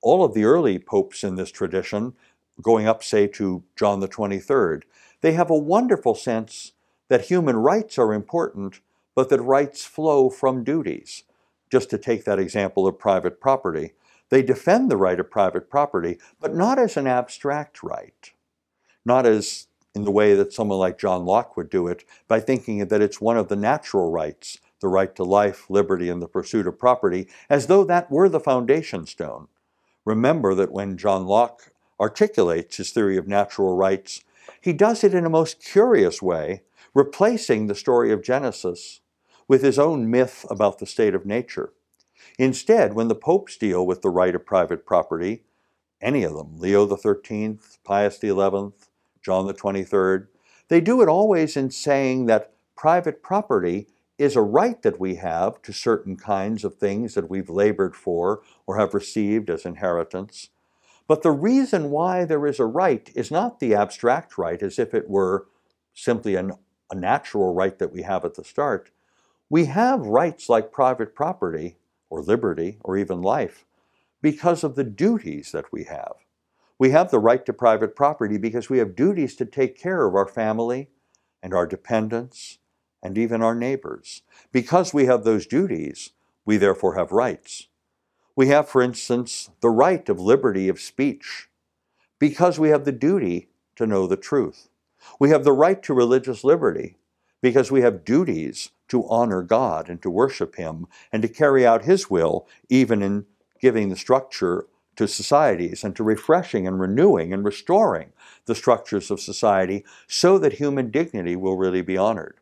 all 0.02 0.23
of 0.23 0.36
the 0.36 0.43
early 0.43 0.78
popes 0.78 1.23
in 1.23 1.36
this 1.36 1.52
tradition, 1.52 2.13
going 2.62 2.88
up, 2.88 3.04
say, 3.04 3.25
to 3.28 3.63
John 3.75 3.99
the 3.99 4.08
23rd, 4.08 4.84
they 5.21 5.32
have 5.34 5.49
a 5.49 5.58
wonderful 5.58 6.13
sense 6.13 6.73
that 7.10 7.26
human 7.26 7.58
rights 7.58 7.98
are 7.98 8.13
important, 8.13 8.80
but 9.15 9.30
that 9.30 9.41
rights 9.41 9.84
flow 9.84 10.30
from 10.30 10.63
duties. 10.63 11.24
Just 11.69 11.89
to 11.89 11.98
take 11.98 12.24
that 12.24 12.39
example 12.39 12.88
of 12.88 12.98
private 12.98 13.39
property, 13.39 13.91
they 14.30 14.41
defend 14.41 14.89
the 14.89 14.98
right 14.98 15.19
of 15.19 15.30
private 15.30 15.69
property, 15.69 16.17
but 16.39 16.56
not 16.56 16.80
as 16.80 16.95
an 16.95 17.08
abstract 17.08 17.84
right, 17.84 18.32
not 19.06 19.26
as 19.26 19.67
in 19.95 20.04
the 20.06 20.12
way 20.12 20.36
that 20.36 20.54
someone 20.54 20.78
like 20.78 21.00
John 21.00 21.26
Locke 21.26 21.58
would 21.58 21.69
do 21.69 21.88
it, 21.88 22.06
by 22.28 22.39
thinking 22.39 22.88
that 22.88 23.02
it's 23.02 23.19
one 23.19 23.38
of 23.38 23.48
the 23.50 23.56
natural 23.56 24.12
rights, 24.12 24.60
the 24.82 24.88
right 24.88 25.15
to 25.15 25.24
life, 25.24 25.69
liberty, 25.69 26.10
and 26.10 26.22
the 26.22 26.28
pursuit 26.28 26.67
of 26.67 26.78
property, 26.78 27.28
as 27.50 27.67
though 27.67 27.84
that 27.84 28.12
were 28.12 28.30
the 28.30 28.39
foundation 28.39 29.06
stone. 29.08 29.48
Remember 30.06 30.54
that 30.56 30.72
when 30.72 30.98
John 30.98 31.26
Locke 31.26 31.72
articulates 32.00 32.78
his 32.78 32.91
theory 32.91 33.17
of 33.17 33.28
natural 33.28 33.76
rights, 33.76 34.24
he 34.62 34.74
does 34.74 35.04
it 35.04 35.13
in 35.13 35.26
a 35.26 35.30
most 35.30 35.60
curious 35.60 36.22
way 36.22 36.62
replacing 36.93 37.67
the 37.67 37.75
story 37.75 38.12
of 38.12 38.23
Genesis 38.23 39.02
with 39.47 39.63
his 39.63 39.80
own 39.80 40.10
myth 40.10 40.45
about 40.49 40.80
the 40.80 40.86
state 40.86 41.15
of 41.15 41.25
nature. 41.25 41.73
Instead, 42.38 42.93
when 42.93 43.08
the 43.08 43.15
popes 43.15 43.58
deal 43.58 43.86
with 43.86 44.02
the 44.02 44.10
right 44.10 44.36
of 44.36 44.45
private 44.45 44.86
property, 44.86 45.43
any 46.02 46.23
of 46.23 46.34
them, 46.34 46.58
Leo 46.58 46.88
XIII, 46.88 47.60
Pius 47.84 48.19
XI, 48.19 48.30
John 48.32 48.71
23rd, 49.23 50.28
they 50.69 50.80
do 50.80 51.02
it 51.02 51.10
always 51.10 51.58
in 51.58 51.71
saying 51.71 52.28
that 52.28 52.54
private 52.75 53.21
property 53.21 53.88
is 54.17 54.36
a 54.36 54.41
right 54.41 54.82
that 54.82 54.99
we 54.99 55.15
have 55.15 55.62
to 55.62 55.73
certain 55.73 56.15
kinds 56.15 56.63
of 56.63 56.75
things 56.75 57.13
that 57.15 57.30
we've 57.30 57.49
labored 57.49 57.95
for 57.95 58.41
or 58.67 58.78
have 58.78 58.93
received 58.93 59.49
as 59.49 59.65
inheritance. 59.65 60.49
But 61.08 61.23
the 61.23 61.32
reason 61.32 61.89
why 61.89 62.25
there 62.25 62.45
is 62.45 62.60
a 62.60 62.65
right 62.65 63.10
is 63.15 63.32
not 63.32 63.60
the 63.60 63.73
abstract 63.73 64.38
right 64.38 64.62
as 64.62 64.78
if 64.78 64.93
it 64.93 65.10
were 65.10 65.47
simply 65.93 66.36
an 66.36 66.54
a 66.91 66.95
natural 66.95 67.54
right 67.54 67.78
that 67.80 67.91
we 67.91 68.04
have 68.04 68.25
at 68.25 68.36
the 68.36 68.43
start, 68.43 68.91
we 69.49 69.65
have 69.65 70.06
rights 70.06 70.49
like 70.49 70.71
private 70.71 71.15
property 71.15 71.78
or 72.10 72.21
liberty 72.21 72.78
or 72.82 72.97
even 72.97 73.21
life 73.21 73.65
because 74.21 74.63
of 74.63 74.75
the 74.75 74.84
duties 74.84 75.52
that 75.52 75.71
we 75.71 75.86
have. 75.86 76.13
We 76.78 76.91
have 76.91 77.12
the 77.12 77.19
right 77.19 77.45
to 77.45 77.54
private 77.54 77.95
property 77.95 78.38
because 78.38 78.69
we 78.69 78.78
have 78.78 78.95
duties 78.95 79.36
to 79.38 79.45
take 79.45 79.78
care 79.78 80.06
of 80.06 80.15
our 80.15 80.28
family 80.28 80.89
and 81.43 81.54
our 81.54 81.65
dependents 81.67 82.60
and 83.04 83.17
even 83.17 83.41
our 83.41 83.56
neighbors. 83.56 84.21
Because 84.52 84.93
we 84.93 85.06
have 85.06 85.23
those 85.23 85.45
duties, 85.45 86.12
we 86.45 86.58
therefore 86.58 86.95
have 86.95 87.12
rights. 87.12 87.67
We 88.36 88.47
have, 88.47 88.69
for 88.69 88.82
instance, 88.82 89.49
the 89.62 89.69
right 89.69 90.08
of 90.08 90.19
liberty 90.19 90.69
of 90.69 90.80
speech 90.80 91.49
because 92.19 92.60
we 92.60 92.69
have 92.69 92.86
the 92.86 92.91
duty 92.91 93.49
to 93.75 93.86
know 93.86 94.08
the 94.08 94.17
truth. 94.17 94.69
We 95.20 95.30
have 95.30 95.44
the 95.44 95.54
right 95.54 95.82
to 95.84 95.94
religious 95.94 96.44
liberty 96.44 96.96
because 97.42 97.72
we 97.72 97.82
have 97.82 98.06
duties 98.06 98.72
to 98.90 99.08
honor 99.08 99.42
God 99.42 99.90
and 99.90 100.02
to 100.02 100.10
worship 100.10 100.56
Him 100.56 100.88
and 101.12 101.22
to 101.22 101.28
carry 101.28 101.66
out 101.66 101.86
His 101.86 102.10
will, 102.10 102.48
even 102.70 103.02
in 103.02 103.26
giving 103.60 103.90
the 103.90 103.96
structure 103.96 104.68
to 104.96 105.08
societies 105.08 105.84
and 105.84 105.96
to 105.96 106.04
refreshing 106.04 106.68
and 106.68 106.80
renewing 106.80 107.34
and 107.34 107.46
restoring 107.46 108.12
the 108.46 108.56
structures 108.56 109.10
of 109.10 109.22
society 109.22 109.86
so 110.08 110.38
that 110.38 110.54
human 110.54 110.92
dignity 110.92 111.36
will 111.36 111.56
really 111.56 111.82
be 111.82 111.98
honored. 111.98 112.38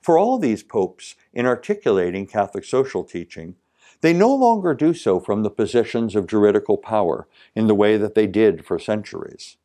For 0.00 0.16
all 0.16 0.38
these 0.38 0.62
popes, 0.62 1.14
in 1.34 1.44
articulating 1.44 2.26
Catholic 2.26 2.64
social 2.64 3.04
teaching, 3.04 3.56
they 4.00 4.14
no 4.14 4.34
longer 4.34 4.72
do 4.72 4.94
so 4.94 5.20
from 5.20 5.42
the 5.42 5.50
positions 5.50 6.16
of 6.16 6.26
juridical 6.26 6.78
power 6.78 7.28
in 7.54 7.66
the 7.66 7.74
way 7.74 7.98
that 7.98 8.14
they 8.14 8.26
did 8.26 8.64
for 8.64 8.78
centuries. 8.78 9.58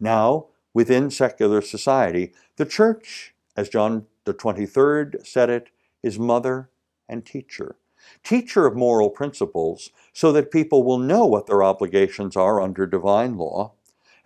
Now, 0.00 0.46
within 0.76 1.10
secular 1.10 1.62
society, 1.62 2.34
the 2.56 2.66
church, 2.66 3.32
as 3.56 3.70
John 3.70 4.04
the 4.26 4.34
23rd 4.34 5.26
said 5.26 5.48
it, 5.48 5.70
is 6.02 6.18
mother 6.18 6.68
and 7.08 7.24
teacher. 7.24 7.76
Teacher 8.22 8.66
of 8.66 8.76
moral 8.76 9.08
principles 9.08 9.88
so 10.12 10.32
that 10.32 10.50
people 10.50 10.82
will 10.82 10.98
know 10.98 11.24
what 11.24 11.46
their 11.46 11.62
obligations 11.62 12.36
are 12.36 12.60
under 12.60 12.86
divine 12.86 13.38
law 13.38 13.72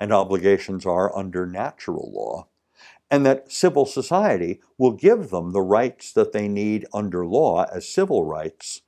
and 0.00 0.12
obligations 0.12 0.84
are 0.84 1.16
under 1.16 1.46
natural 1.46 2.10
law, 2.12 2.48
and 3.12 3.24
that 3.24 3.52
civil 3.52 3.86
society 3.86 4.60
will 4.76 4.90
give 4.90 5.30
them 5.30 5.52
the 5.52 5.62
rights 5.62 6.12
that 6.12 6.32
they 6.32 6.48
need 6.48 6.84
under 6.92 7.24
law 7.24 7.64
as 7.72 7.86
civil 7.86 8.24
rights 8.24 8.82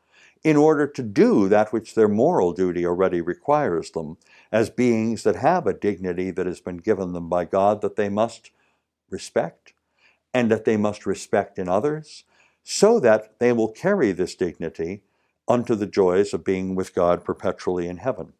in 0.44 0.56
order 0.56 0.86
to 0.86 1.02
do 1.02 1.48
that 1.48 1.72
which 1.72 1.94
their 1.94 2.08
moral 2.08 2.52
duty 2.52 2.84
already 2.84 3.20
requires 3.20 3.90
them, 3.92 4.16
as 4.50 4.70
beings 4.70 5.22
that 5.22 5.36
have 5.36 5.66
a 5.66 5.72
dignity 5.72 6.30
that 6.30 6.46
has 6.46 6.60
been 6.60 6.78
given 6.78 7.12
them 7.12 7.28
by 7.28 7.44
God 7.44 7.80
that 7.80 7.96
they 7.96 8.08
must 8.08 8.50
respect, 9.08 9.72
and 10.34 10.50
that 10.50 10.64
they 10.64 10.76
must 10.76 11.06
respect 11.06 11.58
in 11.58 11.68
others, 11.68 12.24
so 12.64 12.98
that 12.98 13.38
they 13.38 13.52
will 13.52 13.68
carry 13.68 14.12
this 14.12 14.34
dignity 14.34 15.02
unto 15.46 15.74
the 15.74 15.86
joys 15.86 16.32
of 16.32 16.44
being 16.44 16.74
with 16.74 16.94
God 16.94 17.24
perpetually 17.24 17.86
in 17.86 17.98
heaven. 17.98 18.32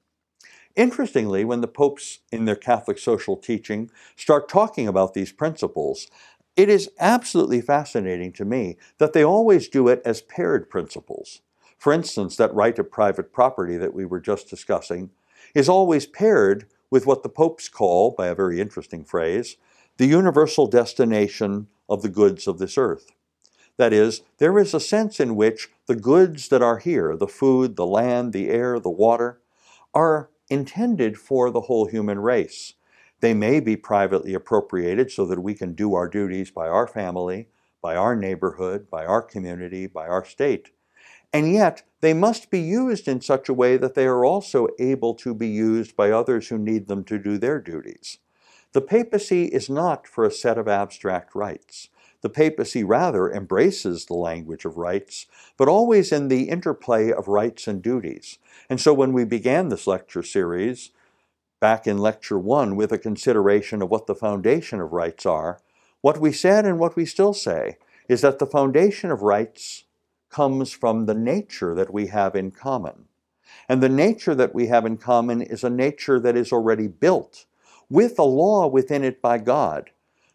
Interestingly, 0.74 1.44
when 1.44 1.60
the 1.60 1.68
popes 1.68 2.20
in 2.30 2.46
their 2.46 2.56
Catholic 2.56 2.98
social 2.98 3.36
teaching 3.36 3.90
start 4.16 4.48
talking 4.48 4.88
about 4.88 5.12
these 5.12 5.30
principles, 5.30 6.08
it 6.56 6.68
is 6.68 6.90
absolutely 6.98 7.60
fascinating 7.60 8.32
to 8.32 8.44
me 8.44 8.76
that 8.98 9.12
they 9.12 9.24
always 9.24 9.68
do 9.68 9.88
it 9.88 10.00
as 10.04 10.22
paired 10.22 10.70
principles. 10.70 11.42
For 11.82 11.92
instance, 11.92 12.36
that 12.36 12.54
right 12.54 12.78
of 12.78 12.92
private 12.92 13.32
property 13.32 13.76
that 13.76 13.92
we 13.92 14.04
were 14.04 14.20
just 14.20 14.48
discussing 14.48 15.10
is 15.52 15.68
always 15.68 16.06
paired 16.06 16.68
with 16.92 17.06
what 17.06 17.24
the 17.24 17.28
popes 17.28 17.68
call, 17.68 18.12
by 18.12 18.28
a 18.28 18.36
very 18.36 18.60
interesting 18.60 19.04
phrase, 19.04 19.56
the 19.96 20.06
universal 20.06 20.68
destination 20.68 21.66
of 21.88 22.02
the 22.02 22.08
goods 22.08 22.46
of 22.46 22.60
this 22.60 22.78
earth. 22.78 23.10
That 23.78 23.92
is, 23.92 24.22
there 24.38 24.60
is 24.60 24.74
a 24.74 24.78
sense 24.78 25.18
in 25.18 25.34
which 25.34 25.70
the 25.86 25.96
goods 25.96 26.50
that 26.50 26.62
are 26.62 26.78
here, 26.78 27.16
the 27.16 27.26
food, 27.26 27.74
the 27.74 27.84
land, 27.84 28.32
the 28.32 28.48
air, 28.48 28.78
the 28.78 28.88
water, 28.88 29.40
are 29.92 30.30
intended 30.48 31.18
for 31.18 31.50
the 31.50 31.62
whole 31.62 31.86
human 31.86 32.20
race. 32.20 32.74
They 33.18 33.34
may 33.34 33.58
be 33.58 33.74
privately 33.74 34.34
appropriated 34.34 35.10
so 35.10 35.26
that 35.26 35.42
we 35.42 35.54
can 35.54 35.74
do 35.74 35.94
our 35.94 36.06
duties 36.06 36.52
by 36.52 36.68
our 36.68 36.86
family, 36.86 37.48
by 37.80 37.96
our 37.96 38.14
neighborhood, 38.14 38.88
by 38.88 39.04
our 39.04 39.20
community, 39.20 39.88
by 39.88 40.06
our 40.06 40.24
state 40.24 40.70
and 41.32 41.52
yet 41.52 41.82
they 42.00 42.12
must 42.12 42.50
be 42.50 42.60
used 42.60 43.08
in 43.08 43.20
such 43.20 43.48
a 43.48 43.54
way 43.54 43.76
that 43.76 43.94
they 43.94 44.06
are 44.06 44.24
also 44.24 44.68
able 44.78 45.14
to 45.14 45.34
be 45.34 45.48
used 45.48 45.96
by 45.96 46.10
others 46.10 46.48
who 46.48 46.58
need 46.58 46.88
them 46.88 47.04
to 47.04 47.18
do 47.18 47.38
their 47.38 47.60
duties. 47.60 48.18
The 48.72 48.80
papacy 48.80 49.44
is 49.44 49.70
not 49.70 50.06
for 50.06 50.24
a 50.24 50.30
set 50.30 50.58
of 50.58 50.68
abstract 50.68 51.34
rights. 51.34 51.88
The 52.22 52.30
papacy 52.30 52.84
rather 52.84 53.30
embraces 53.30 54.06
the 54.06 54.14
language 54.14 54.64
of 54.64 54.76
rights, 54.76 55.26
but 55.56 55.68
always 55.68 56.12
in 56.12 56.28
the 56.28 56.48
interplay 56.48 57.10
of 57.10 57.28
rights 57.28 57.66
and 57.66 57.82
duties. 57.82 58.38
And 58.70 58.80
so 58.80 58.94
when 58.94 59.12
we 59.12 59.24
began 59.24 59.68
this 59.68 59.86
lecture 59.86 60.22
series, 60.22 60.90
back 61.60 61.86
in 61.86 61.98
lecture 61.98 62.38
one, 62.38 62.76
with 62.76 62.92
a 62.92 62.98
consideration 62.98 63.82
of 63.82 63.90
what 63.90 64.06
the 64.06 64.14
foundation 64.14 64.80
of 64.80 64.92
rights 64.92 65.26
are, 65.26 65.60
what 66.00 66.18
we 66.18 66.32
said 66.32 66.64
and 66.64 66.78
what 66.78 66.96
we 66.96 67.04
still 67.04 67.34
say 67.34 67.76
is 68.08 68.20
that 68.20 68.38
the 68.38 68.46
foundation 68.46 69.10
of 69.10 69.22
rights 69.22 69.84
comes 70.32 70.72
from 70.72 71.06
the 71.06 71.14
nature 71.14 71.74
that 71.74 71.92
we 71.92 72.08
have 72.08 72.34
in 72.34 72.50
common. 72.50 73.04
And 73.68 73.82
the 73.82 73.88
nature 73.88 74.34
that 74.34 74.54
we 74.54 74.66
have 74.66 74.84
in 74.84 74.96
common 74.96 75.42
is 75.42 75.62
a 75.62 75.70
nature 75.70 76.18
that 76.18 76.36
is 76.36 76.52
already 76.52 76.88
built 76.88 77.44
with 77.88 78.18
a 78.18 78.24
law 78.24 78.66
within 78.66 79.04
it 79.04 79.20
by 79.20 79.38
God 79.38 79.90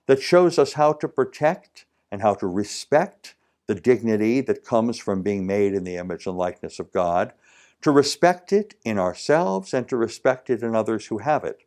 that 0.05 0.21
shows 0.21 0.57
us 0.57 0.73
how 0.73 0.93
to 0.93 1.07
protect 1.07 1.86
and 2.12 2.21
how 2.21 2.36
to 2.36 2.47
respect 2.47 3.36
the 3.65 3.75
dignity 3.75 4.39
that 4.41 4.63
comes 4.63 4.97
from 4.97 5.21
being 5.21 5.45
made 5.45 5.73
in 5.73 5.83
the 5.83 5.97
image 5.97 6.25
and 6.25 6.38
likeness 6.38 6.79
of 6.79 6.93
God, 6.93 7.33
to 7.81 7.91
respect 7.91 8.53
it 8.53 8.75
in 8.86 8.97
ourselves 8.97 9.73
and 9.73 9.89
to 9.89 9.97
respect 9.97 10.49
it 10.49 10.63
in 10.63 10.75
others 10.75 11.07
who 11.07 11.17
have 11.17 11.43
it. 11.43 11.63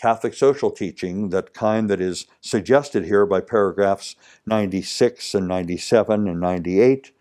Catholic 0.00 0.34
social 0.34 0.70
teaching, 0.70 1.28
that 1.28 1.54
kind 1.54 1.88
that 1.88 2.00
is 2.00 2.26
suggested 2.40 3.04
here 3.04 3.26
by 3.26 3.40
paragraphs 3.40 4.16
96 4.46 5.34
and 5.34 5.46
97 5.46 6.26
and 6.26 6.40
98, 6.40 7.12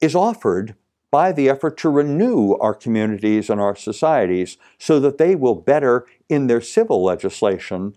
is 0.00 0.14
offered 0.14 0.74
by 1.10 1.32
the 1.32 1.48
effort 1.48 1.76
to 1.78 1.88
renew 1.88 2.54
our 2.54 2.74
communities 2.74 3.48
and 3.48 3.60
our 3.60 3.76
societies 3.76 4.58
so 4.78 5.00
that 5.00 5.18
they 5.18 5.34
will 5.34 5.54
better, 5.54 6.06
in 6.28 6.46
their 6.46 6.60
civil 6.60 7.02
legislation 7.02 7.96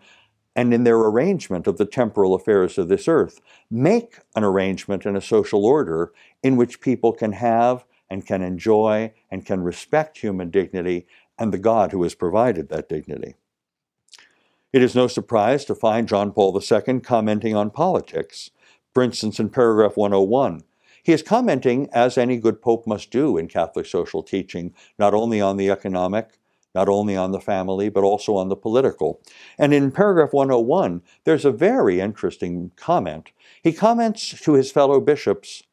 and 0.56 0.74
in 0.74 0.84
their 0.84 0.98
arrangement 0.98 1.68
of 1.68 1.78
the 1.78 1.86
temporal 1.86 2.34
affairs 2.34 2.78
of 2.78 2.88
this 2.88 3.08
earth, 3.08 3.42
make 3.70 4.20
an 4.36 4.44
arrangement 4.44 5.06
and 5.06 5.18
a 5.18 5.22
social 5.22 5.66
order 5.66 6.12
in 6.44 6.56
which 6.56 6.82
people 6.82 7.12
can 7.12 7.34
have 7.34 7.84
and 8.10 8.26
can 8.26 8.42
enjoy 8.42 9.12
and 9.30 9.46
can 9.46 9.62
respect 9.62 10.18
human 10.18 10.50
dignity 10.50 11.08
and 11.38 11.54
the 11.54 11.58
God 11.58 11.92
who 11.92 12.04
has 12.04 12.16
provided 12.16 12.70
that 12.70 12.90
dignity. 12.90 13.36
It 14.72 14.84
is 14.84 14.96
no 14.96 15.08
surprise 15.08 15.66
to 15.66 15.76
find 15.76 16.08
John 16.08 16.32
Paul 16.32 16.60
II 16.60 17.00
commenting 17.00 17.56
on 17.56 17.72
politics. 17.72 18.52
For 18.94 19.02
instance, 19.02 19.40
in 19.40 19.50
paragraph 19.50 19.98
101, 19.98 20.64
he 21.10 21.14
is 21.14 21.24
commenting, 21.24 21.90
as 21.92 22.20
any 22.20 22.38
good 22.38 22.62
pope 22.62 22.86
must 22.86 23.10
do 23.10 23.36
in 23.36 23.48
Catholic 23.48 23.88
social 23.88 24.22
teaching, 24.22 24.76
not 25.00 25.16
only 25.16 25.42
on 25.42 25.58
the 25.58 25.72
economic, 25.72 26.38
not 26.76 26.88
only 26.88 27.16
on 27.16 27.32
the 27.32 27.42
family, 27.42 27.90
but 27.90 28.04
also 28.04 28.36
on 28.36 28.48
the 28.48 28.56
political. 28.56 29.20
And 29.58 29.74
in 29.74 29.90
paragraph 29.90 30.34
101, 30.34 31.02
there's 31.24 31.46
a 31.46 31.52
very 31.52 32.00
interesting 32.00 32.74
comment. 32.76 33.32
He 33.64 33.74
comments 33.74 34.40
to 34.42 34.54
his 34.54 34.72
fellow 34.72 35.02
bishops 35.02 35.64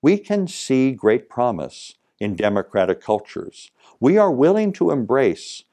We 0.00 0.16
can 0.16 0.48
see 0.48 0.92
great 0.92 1.28
promise 1.28 1.92
in 2.18 2.34
democratic 2.34 3.02
cultures. 3.02 3.72
We 4.00 4.16
are 4.16 4.32
willing 4.32 4.72
to 4.74 4.90
embrace 4.90 5.64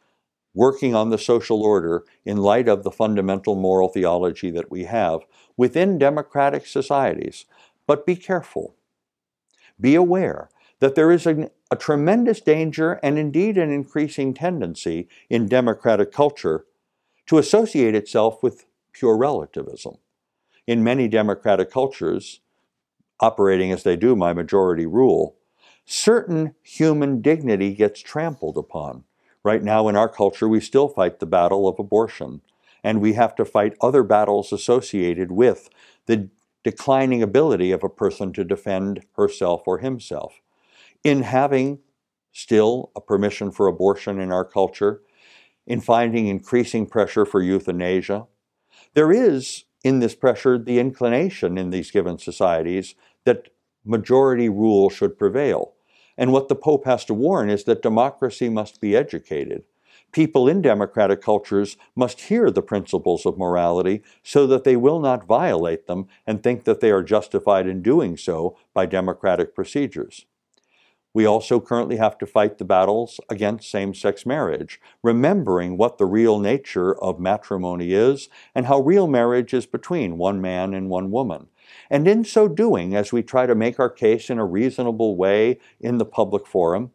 working 0.54 0.94
on 0.94 1.10
the 1.10 1.18
social 1.18 1.64
order 1.64 2.04
in 2.26 2.36
light 2.36 2.68
of 2.68 2.84
the 2.84 2.92
fundamental 2.92 3.56
moral 3.56 3.88
theology 3.88 4.52
that 4.52 4.70
we 4.70 4.84
have 4.84 5.22
within 5.56 5.98
democratic 5.98 6.66
societies. 6.66 7.46
But 7.92 8.06
be 8.06 8.16
careful. 8.16 8.76
Be 9.78 9.96
aware 9.96 10.50
that 10.80 10.96
there 10.96 11.12
is 11.12 11.28
a, 11.28 11.52
a 11.70 11.76
tremendous 11.76 12.40
danger 12.40 13.02
and 13.04 13.20
indeed 13.20 13.58
an 13.58 13.70
increasing 13.70 14.34
tendency 14.34 15.10
in 15.30 15.50
democratic 15.50 16.14
culture 16.14 16.64
to 17.26 17.38
associate 17.38 17.94
itself 17.94 18.42
with 18.42 18.64
pure 18.94 19.18
relativism. 19.18 19.96
In 20.66 20.86
many 20.86 21.10
democratic 21.10 21.70
cultures, 21.70 22.40
operating 23.20 23.74
as 23.74 23.84
they 23.84 23.98
do 23.98 24.16
by 24.16 24.32
majority 24.32 24.86
rule, 24.86 25.36
certain 25.86 26.56
human 26.64 27.22
dignity 27.22 27.74
gets 27.74 28.00
trampled 28.00 28.58
upon. 28.58 29.04
Right 29.44 29.62
now 29.62 29.90
in 29.90 29.98
our 29.98 30.08
culture, 30.08 30.48
we 30.48 30.62
still 30.62 30.88
fight 30.88 31.20
the 31.20 31.26
battle 31.26 31.68
of 31.68 31.78
abortion, 31.78 32.40
and 32.86 33.02
we 33.02 33.16
have 33.16 33.36
to 33.36 33.44
fight 33.44 33.76
other 33.82 34.04
battles 34.04 34.54
associated 34.54 35.30
with 35.34 35.70
the 36.06 36.30
declining 36.64 37.24
ability 37.24 37.72
of 37.72 37.84
a 37.84 37.90
person 37.90 38.34
to 38.34 38.44
defend 38.44 39.02
herself 39.16 39.64
or 39.66 39.80
himself. 39.80 40.42
In 41.04 41.24
having 41.24 41.80
still 42.32 42.92
a 42.96 43.02
permission 43.02 43.52
for 43.52 43.68
abortion 43.68 44.20
in 44.20 44.32
our 44.32 44.46
culture, 44.46 45.02
in 45.66 45.82
finding 45.82 46.28
increasing 46.28 46.86
pressure 46.86 47.26
for 47.26 47.42
euthanasia, 47.42 48.28
there 48.94 49.12
is 49.12 49.66
in 49.84 50.00
this 50.00 50.16
pressure 50.16 50.58
the 50.58 50.80
inclination 50.80 51.58
in 51.58 51.70
these 51.70 51.92
given 51.92 52.18
societies 52.18 52.96
that 53.26 53.50
majority 53.84 54.50
rule 54.50 54.90
should 54.90 55.18
prevail. 55.18 55.74
And 56.18 56.32
what 56.32 56.50
the 56.50 56.56
Pope 56.56 56.86
has 56.86 57.04
to 57.06 57.14
warn 57.14 57.50
is 57.50 57.64
that 57.64 57.82
democracy 57.82 58.50
must 58.50 58.80
be 58.80 58.96
educated. 58.96 59.64
People 60.12 60.48
in 60.48 60.62
democratic 60.62 61.22
cultures 61.22 61.78
must 61.96 62.22
hear 62.22 62.52
the 62.52 62.62
principles 62.62 63.26
of 63.26 63.38
morality 63.38 64.04
so 64.24 64.46
that 64.48 64.64
they 64.64 64.76
will 64.76 65.00
not 65.00 65.26
violate 65.26 65.88
them 65.88 66.08
and 66.28 66.44
think 66.44 66.66
that 66.66 66.82
they 66.82 66.92
are 66.92 67.04
justified 67.04 67.68
in 67.68 67.82
doing 67.82 68.18
so 68.18 68.58
by 68.74 68.86
democratic 68.86 69.56
procedures. 69.56 70.26
We 71.14 71.26
also 71.26 71.60
currently 71.60 71.98
have 71.98 72.18
to 72.20 72.26
fight 72.26 72.58
the 72.58 72.66
battles 72.66 73.20
against 73.30 73.70
same 73.70 73.94
sex 73.94 74.26
marriage, 74.26 74.80
remembering 75.04 75.76
what 75.78 75.98
the 75.98 76.06
real 76.06 76.40
nature 76.40 76.98
of 77.02 77.20
matrimony 77.20 77.92
is 77.92 78.30
and 78.56 78.66
how 78.66 78.80
real 78.80 79.08
marriage 79.08 79.54
is 79.54 79.66
between 79.66 80.18
one 80.18 80.40
man 80.40 80.74
and 80.74 80.90
one 80.90 81.12
woman. 81.12 81.48
And 81.90 82.08
in 82.08 82.24
so 82.24 82.48
doing, 82.48 82.96
as 82.96 83.12
we 83.12 83.24
try 83.24 83.46
to 83.46 83.56
make 83.56 83.78
our 83.78 83.90
case 83.90 84.30
in 84.30 84.40
a 84.40 84.46
reasonable 84.46 85.18
way 85.18 85.60
in 85.82 85.98
the 85.98 86.06
public 86.06 86.48
forum, 86.48 86.92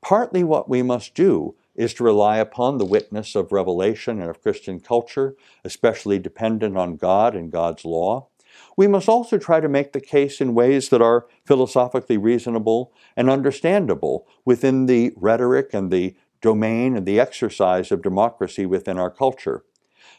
partly 0.00 0.44
what 0.44 0.68
we 0.68 0.82
must 0.82 1.14
do 1.14 1.56
is 1.76 1.94
to 1.94 2.04
rely 2.04 2.38
upon 2.38 2.78
the 2.78 2.84
witness 2.84 3.34
of 3.34 3.52
revelation 3.52 4.20
and 4.20 4.30
of 4.30 4.42
Christian 4.42 4.80
culture, 4.80 5.36
especially 5.64 6.18
dependent 6.18 6.76
on 6.76 6.96
God 6.96 7.34
and 7.36 7.52
God's 7.52 7.84
law. 7.84 8.28
We 8.76 8.86
must 8.86 9.08
also 9.08 9.38
try 9.38 9.60
to 9.60 9.68
make 9.68 9.92
the 9.92 10.00
case 10.00 10.40
in 10.40 10.54
ways 10.54 10.88
that 10.88 11.02
are 11.02 11.26
philosophically 11.44 12.16
reasonable 12.16 12.92
and 13.16 13.28
understandable 13.28 14.26
within 14.44 14.86
the 14.86 15.12
rhetoric 15.16 15.74
and 15.74 15.90
the 15.90 16.16
domain 16.40 16.96
and 16.96 17.06
the 17.06 17.20
exercise 17.20 17.90
of 17.90 18.02
democracy 18.02 18.66
within 18.66 18.98
our 18.98 19.10
culture. 19.10 19.64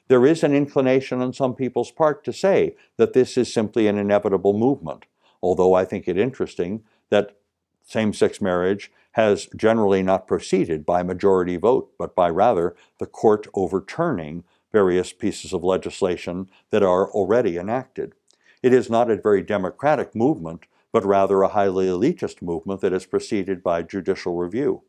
There 0.08 0.26
is 0.26 0.44
an 0.44 0.54
inclination 0.54 1.22
on 1.22 1.34
some 1.34 1.56
people's 1.56 1.92
part 1.92 2.24
to 2.26 2.34
say 2.34 2.76
that 2.98 3.14
this 3.14 3.38
is 3.38 3.54
simply 3.54 3.88
an 3.88 3.98
inevitable 3.98 4.54
movement, 4.54 5.06
although 5.42 5.74
I 5.74 5.86
think 5.86 6.08
it 6.08 6.18
interesting 6.18 6.84
that 7.10 7.38
same 7.84 8.14
sex 8.14 8.42
marriage 8.42 8.92
has 9.18 9.48
generally 9.56 10.04
not 10.04 10.28
proceeded 10.28 10.86
by 10.86 11.02
majority 11.02 11.58
vote, 11.58 11.92
but 11.98 12.16
by 12.16 12.30
rather 12.30 12.76
the 13.00 13.06
court 13.08 13.48
overturning 13.56 14.44
various 14.72 15.12
pieces 15.12 15.54
of 15.54 15.64
legislation 15.64 16.48
that 16.70 16.84
are 16.84 17.10
already 17.12 17.58
enacted. 17.58 18.14
It 18.62 18.74
is 18.74 18.92
not 18.92 19.10
a 19.10 19.16
very 19.16 19.42
democratic 19.42 20.14
movement, 20.14 20.68
but 20.94 21.04
rather 21.04 21.42
a 21.42 21.48
highly 21.48 21.88
elitist 21.88 22.44
movement 22.44 22.82
that 22.82 22.94
is 22.94 23.08
preceded 23.08 23.64
by 23.64 23.82
judicial 23.82 24.36
review. 24.36 24.84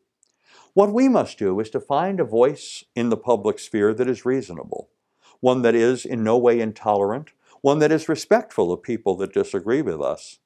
What 0.74 0.92
we 0.92 1.08
must 1.08 1.38
do 1.38 1.58
is 1.58 1.70
to 1.70 1.80
find 1.80 2.20
a 2.20 2.24
voice 2.24 2.84
in 2.94 3.08
the 3.08 3.16
public 3.16 3.58
sphere 3.58 3.94
that 3.94 4.10
is 4.10 4.26
reasonable, 4.26 4.90
one 5.40 5.62
that 5.62 5.74
is 5.74 6.04
in 6.04 6.22
no 6.22 6.36
way 6.36 6.60
intolerant, 6.60 7.30
one 7.62 7.78
that 7.78 7.90
is 7.90 8.10
respectful 8.10 8.74
of 8.74 8.82
people 8.82 9.16
that 9.16 9.32
disagree 9.32 9.80
with 9.80 10.02
us. 10.02 10.38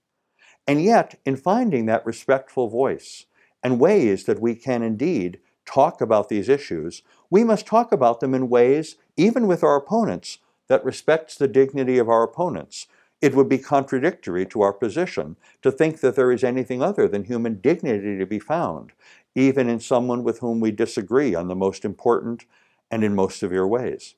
And 0.68 0.80
yet, 0.80 1.18
in 1.26 1.34
finding 1.34 1.86
that 1.86 2.06
respectful 2.06 2.68
voice 2.68 3.26
and 3.62 3.80
ways 3.80 4.24
that 4.24 4.40
we 4.40 4.54
can 4.54 4.82
indeed 4.82 5.38
talk 5.64 6.00
about 6.00 6.28
these 6.28 6.48
issues, 6.48 7.02
we 7.30 7.44
must 7.44 7.66
talk 7.66 7.92
about 7.92 8.20
them 8.20 8.34
in 8.34 8.48
ways, 8.48 8.96
even 9.16 9.46
with 9.46 9.62
our 9.62 9.76
opponents, 9.76 10.38
that 10.68 10.84
respects 10.84 11.36
the 11.36 11.48
dignity 11.48 11.98
of 11.98 12.08
our 12.08 12.22
opponents. 12.22 12.86
It 13.20 13.34
would 13.34 13.48
be 13.48 13.58
contradictory 13.58 14.44
to 14.46 14.62
our 14.62 14.72
position 14.72 15.36
to 15.62 15.70
think 15.70 16.00
that 16.00 16.16
there 16.16 16.32
is 16.32 16.42
anything 16.42 16.82
other 16.82 17.06
than 17.06 17.24
human 17.24 17.60
dignity 17.60 18.18
to 18.18 18.26
be 18.26 18.40
found, 18.40 18.92
even 19.34 19.68
in 19.68 19.78
someone 19.78 20.24
with 20.24 20.40
whom 20.40 20.60
we 20.60 20.72
disagree 20.72 21.34
on 21.34 21.48
the 21.48 21.54
most 21.54 21.84
important 21.84 22.46
and 22.90 23.04
in 23.04 23.14
most 23.14 23.38
severe 23.38 23.66
ways. 23.66 24.16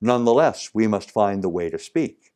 Nonetheless, 0.00 0.70
we 0.74 0.86
must 0.86 1.10
find 1.10 1.42
the 1.42 1.48
way 1.48 1.70
to 1.70 1.78
speak. 1.78 2.32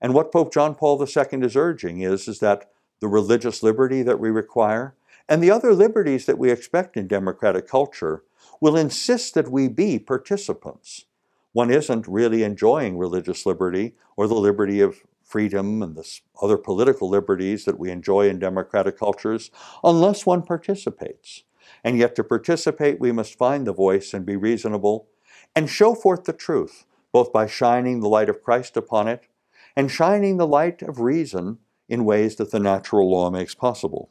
And 0.00 0.14
what 0.14 0.32
Pope 0.32 0.52
John 0.52 0.74
Paul 0.74 1.00
II 1.00 1.40
is 1.42 1.56
urging 1.56 2.00
is, 2.00 2.28
is 2.28 2.40
that 2.40 2.70
the 3.00 3.08
religious 3.08 3.62
liberty 3.62 4.02
that 4.02 4.20
we 4.20 4.30
require 4.30 4.94
and 5.28 5.42
the 5.42 5.50
other 5.50 5.74
liberties 5.74 6.26
that 6.26 6.38
we 6.38 6.50
expect 6.50 6.96
in 6.96 7.06
democratic 7.06 7.66
culture 7.68 8.24
will 8.60 8.76
insist 8.76 9.34
that 9.34 9.50
we 9.50 9.68
be 9.68 9.98
participants. 9.98 11.06
One 11.52 11.70
isn't 11.70 12.06
really 12.06 12.42
enjoying 12.42 12.98
religious 12.98 13.46
liberty 13.46 13.94
or 14.16 14.26
the 14.26 14.34
liberty 14.34 14.80
of 14.80 15.02
freedom 15.24 15.82
and 15.82 15.96
the 15.96 16.20
other 16.40 16.56
political 16.56 17.08
liberties 17.08 17.64
that 17.64 17.78
we 17.78 17.90
enjoy 17.90 18.28
in 18.28 18.38
democratic 18.38 18.98
cultures 18.98 19.50
unless 19.82 20.24
one 20.24 20.42
participates. 20.42 21.42
And 21.82 21.98
yet, 21.98 22.14
to 22.16 22.24
participate, 22.24 23.00
we 23.00 23.10
must 23.10 23.36
find 23.36 23.66
the 23.66 23.72
voice 23.72 24.14
and 24.14 24.24
be 24.24 24.36
reasonable 24.36 25.08
and 25.54 25.68
show 25.68 25.94
forth 25.94 26.24
the 26.24 26.32
truth 26.32 26.84
both 27.12 27.32
by 27.32 27.46
shining 27.46 28.00
the 28.00 28.08
light 28.08 28.28
of 28.28 28.42
Christ 28.42 28.76
upon 28.76 29.08
it 29.08 29.26
and 29.74 29.90
shining 29.90 30.36
the 30.36 30.46
light 30.46 30.82
of 30.82 31.00
reason 31.00 31.58
in 31.88 32.04
ways 32.04 32.36
that 32.36 32.50
the 32.50 32.60
natural 32.60 33.10
law 33.10 33.30
makes 33.30 33.54
possible. 33.54 34.10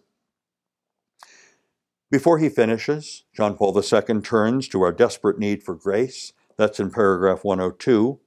Before 2.12 2.38
he 2.38 2.50
finishes, 2.50 3.24
John 3.36 3.58
Paul 3.58 3.76
II 3.76 4.22
turns 4.22 4.68
to 4.70 4.82
our 4.84 4.92
desperate 4.92 5.40
need 5.40 5.64
for 5.64 5.74
grace. 5.74 6.34
That's 6.56 6.80
in 6.80 6.92
paragraph 6.92 7.44
102. 7.44 8.20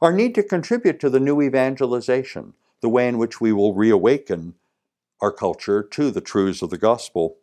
Our 0.00 0.12
need 0.12 0.34
to 0.36 0.42
contribute 0.42 1.00
to 1.00 1.10
the 1.10 1.20
new 1.20 1.42
evangelization, 1.42 2.54
the 2.80 2.88
way 2.88 3.08
in 3.08 3.18
which 3.18 3.40
we 3.40 3.52
will 3.52 3.74
reawaken 3.74 4.54
our 5.20 5.32
culture 5.32 5.82
to 5.82 6.10
the 6.10 6.20
truths 6.20 6.62
of 6.62 6.70
the 6.70 6.78
gospel. 6.78 7.36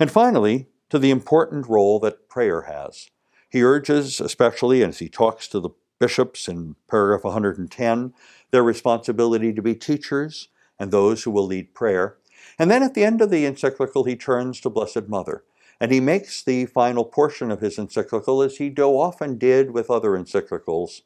And 0.00 0.10
finally, 0.10 0.66
to 0.90 0.98
the 0.98 1.10
important 1.10 1.68
role 1.68 2.00
that 2.00 2.28
prayer 2.28 2.62
has. 2.62 3.10
He 3.48 3.62
urges, 3.62 4.20
especially 4.20 4.82
as 4.82 4.98
he 4.98 5.08
talks 5.08 5.46
to 5.48 5.60
the 5.60 5.70
bishops 5.98 6.48
in 6.48 6.76
paragraph 6.88 7.24
110, 7.24 8.14
their 8.50 8.62
responsibility 8.62 9.52
to 9.52 9.62
be 9.62 9.74
teachers 9.74 10.48
and 10.78 10.90
those 10.90 11.22
who 11.22 11.30
will 11.30 11.46
lead 11.46 11.74
prayer. 11.74 12.16
And 12.58 12.70
then 12.70 12.82
at 12.82 12.94
the 12.94 13.04
end 13.04 13.20
of 13.20 13.30
the 13.30 13.44
encyclical, 13.44 14.04
he 14.04 14.16
turns 14.16 14.60
to 14.60 14.70
Blessed 14.70 15.08
Mother. 15.08 15.44
And 15.78 15.92
he 15.92 16.00
makes 16.00 16.42
the 16.42 16.66
final 16.66 17.04
portion 17.04 17.50
of 17.50 17.60
his 17.60 17.78
encyclical, 17.78 18.42
as 18.42 18.56
he 18.56 18.72
so 18.74 18.98
often 18.98 19.36
did 19.36 19.72
with 19.72 19.90
other 19.90 20.10
encyclicals, 20.12 21.02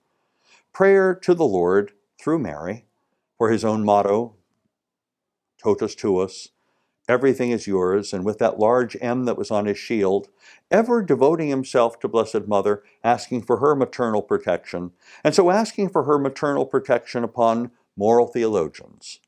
prayer 0.73 1.15
to 1.15 1.35
the 1.35 1.45
Lord 1.45 1.93
through 2.21 2.39
Mary, 2.39 2.85
for 3.37 3.51
his 3.51 3.65
own 3.65 3.85
motto, 3.85 4.37
totus 5.61 5.97
tuus, 5.97 6.51
everything 7.09 7.51
is 7.51 7.67
yours, 7.67 8.13
and 8.13 8.25
with 8.25 8.39
that 8.39 8.61
large 8.61 8.97
M 9.01 9.25
that 9.25 9.37
was 9.37 9.51
on 9.51 9.67
his 9.67 9.79
shield, 9.79 10.29
ever 10.71 11.03
devoting 11.03 11.49
himself 11.49 11.99
to 11.99 12.09
Blessed 12.09 12.47
Mother, 12.47 12.85
asking 13.03 13.43
for 13.43 13.57
her 13.57 13.75
maternal 13.75 14.23
protection, 14.23 14.93
and 15.25 15.35
so 15.35 15.51
asking 15.51 15.89
for 15.89 16.05
her 16.05 16.19
maternal 16.19 16.65
protection 16.65 17.25
upon 17.25 17.73
moral 17.97 18.29
theologians. 18.29 19.19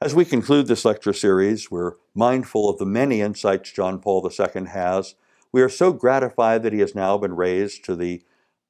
As 0.00 0.14
we 0.14 0.24
conclude 0.24 0.68
this 0.68 0.84
lecture 0.84 1.12
series, 1.12 1.72
we're 1.72 1.94
mindful 2.14 2.68
of 2.68 2.78
the 2.78 2.86
many 2.86 3.20
insights 3.20 3.72
John 3.72 3.98
Paul 3.98 4.24
II 4.24 4.66
has. 4.66 5.16
We 5.50 5.60
are 5.60 5.68
so 5.68 5.92
gratified 5.92 6.62
that 6.62 6.72
he 6.72 6.78
has 6.78 6.94
now 6.94 7.18
been 7.18 7.34
raised 7.34 7.84
to 7.86 7.96
the 7.96 8.22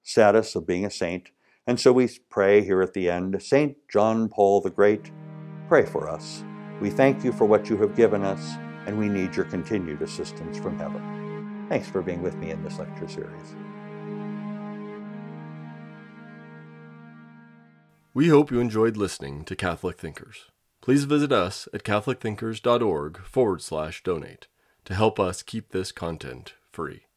status 0.02 0.56
of 0.56 0.66
being 0.66 0.86
a 0.86 0.90
saint, 0.90 1.30
and 1.66 1.78
so 1.78 1.92
we 1.92 2.08
pray 2.30 2.62
here 2.62 2.80
at 2.80 2.94
the 2.94 3.10
end 3.10 3.42
Saint 3.42 3.76
John 3.92 4.30
Paul 4.30 4.62
the 4.62 4.70
Great, 4.70 5.10
pray 5.68 5.84
for 5.84 6.08
us. 6.08 6.44
We 6.80 6.88
thank 6.88 7.22
you 7.22 7.32
for 7.32 7.44
what 7.44 7.68
you 7.68 7.76
have 7.76 7.94
given 7.94 8.24
us, 8.24 8.54
and 8.86 8.98
we 8.98 9.10
need 9.10 9.36
your 9.36 9.44
continued 9.44 10.00
assistance 10.00 10.58
from 10.58 10.78
heaven. 10.78 11.66
Thanks 11.68 11.90
for 11.90 12.00
being 12.00 12.22
with 12.22 12.36
me 12.36 12.52
in 12.52 12.64
this 12.64 12.78
lecture 12.78 13.06
series. 13.06 13.54
We 18.14 18.28
hope 18.28 18.50
you 18.50 18.60
enjoyed 18.60 18.96
listening 18.96 19.44
to 19.44 19.54
Catholic 19.54 19.98
Thinkers. 19.98 20.46
Please 20.88 21.04
visit 21.04 21.32
us 21.32 21.68
at 21.74 21.82
catholicthinkers.org 21.82 23.18
forward 23.18 23.60
slash 23.60 24.02
donate 24.02 24.46
to 24.86 24.94
help 24.94 25.20
us 25.20 25.42
keep 25.42 25.68
this 25.68 25.92
content 25.92 26.54
free. 26.72 27.07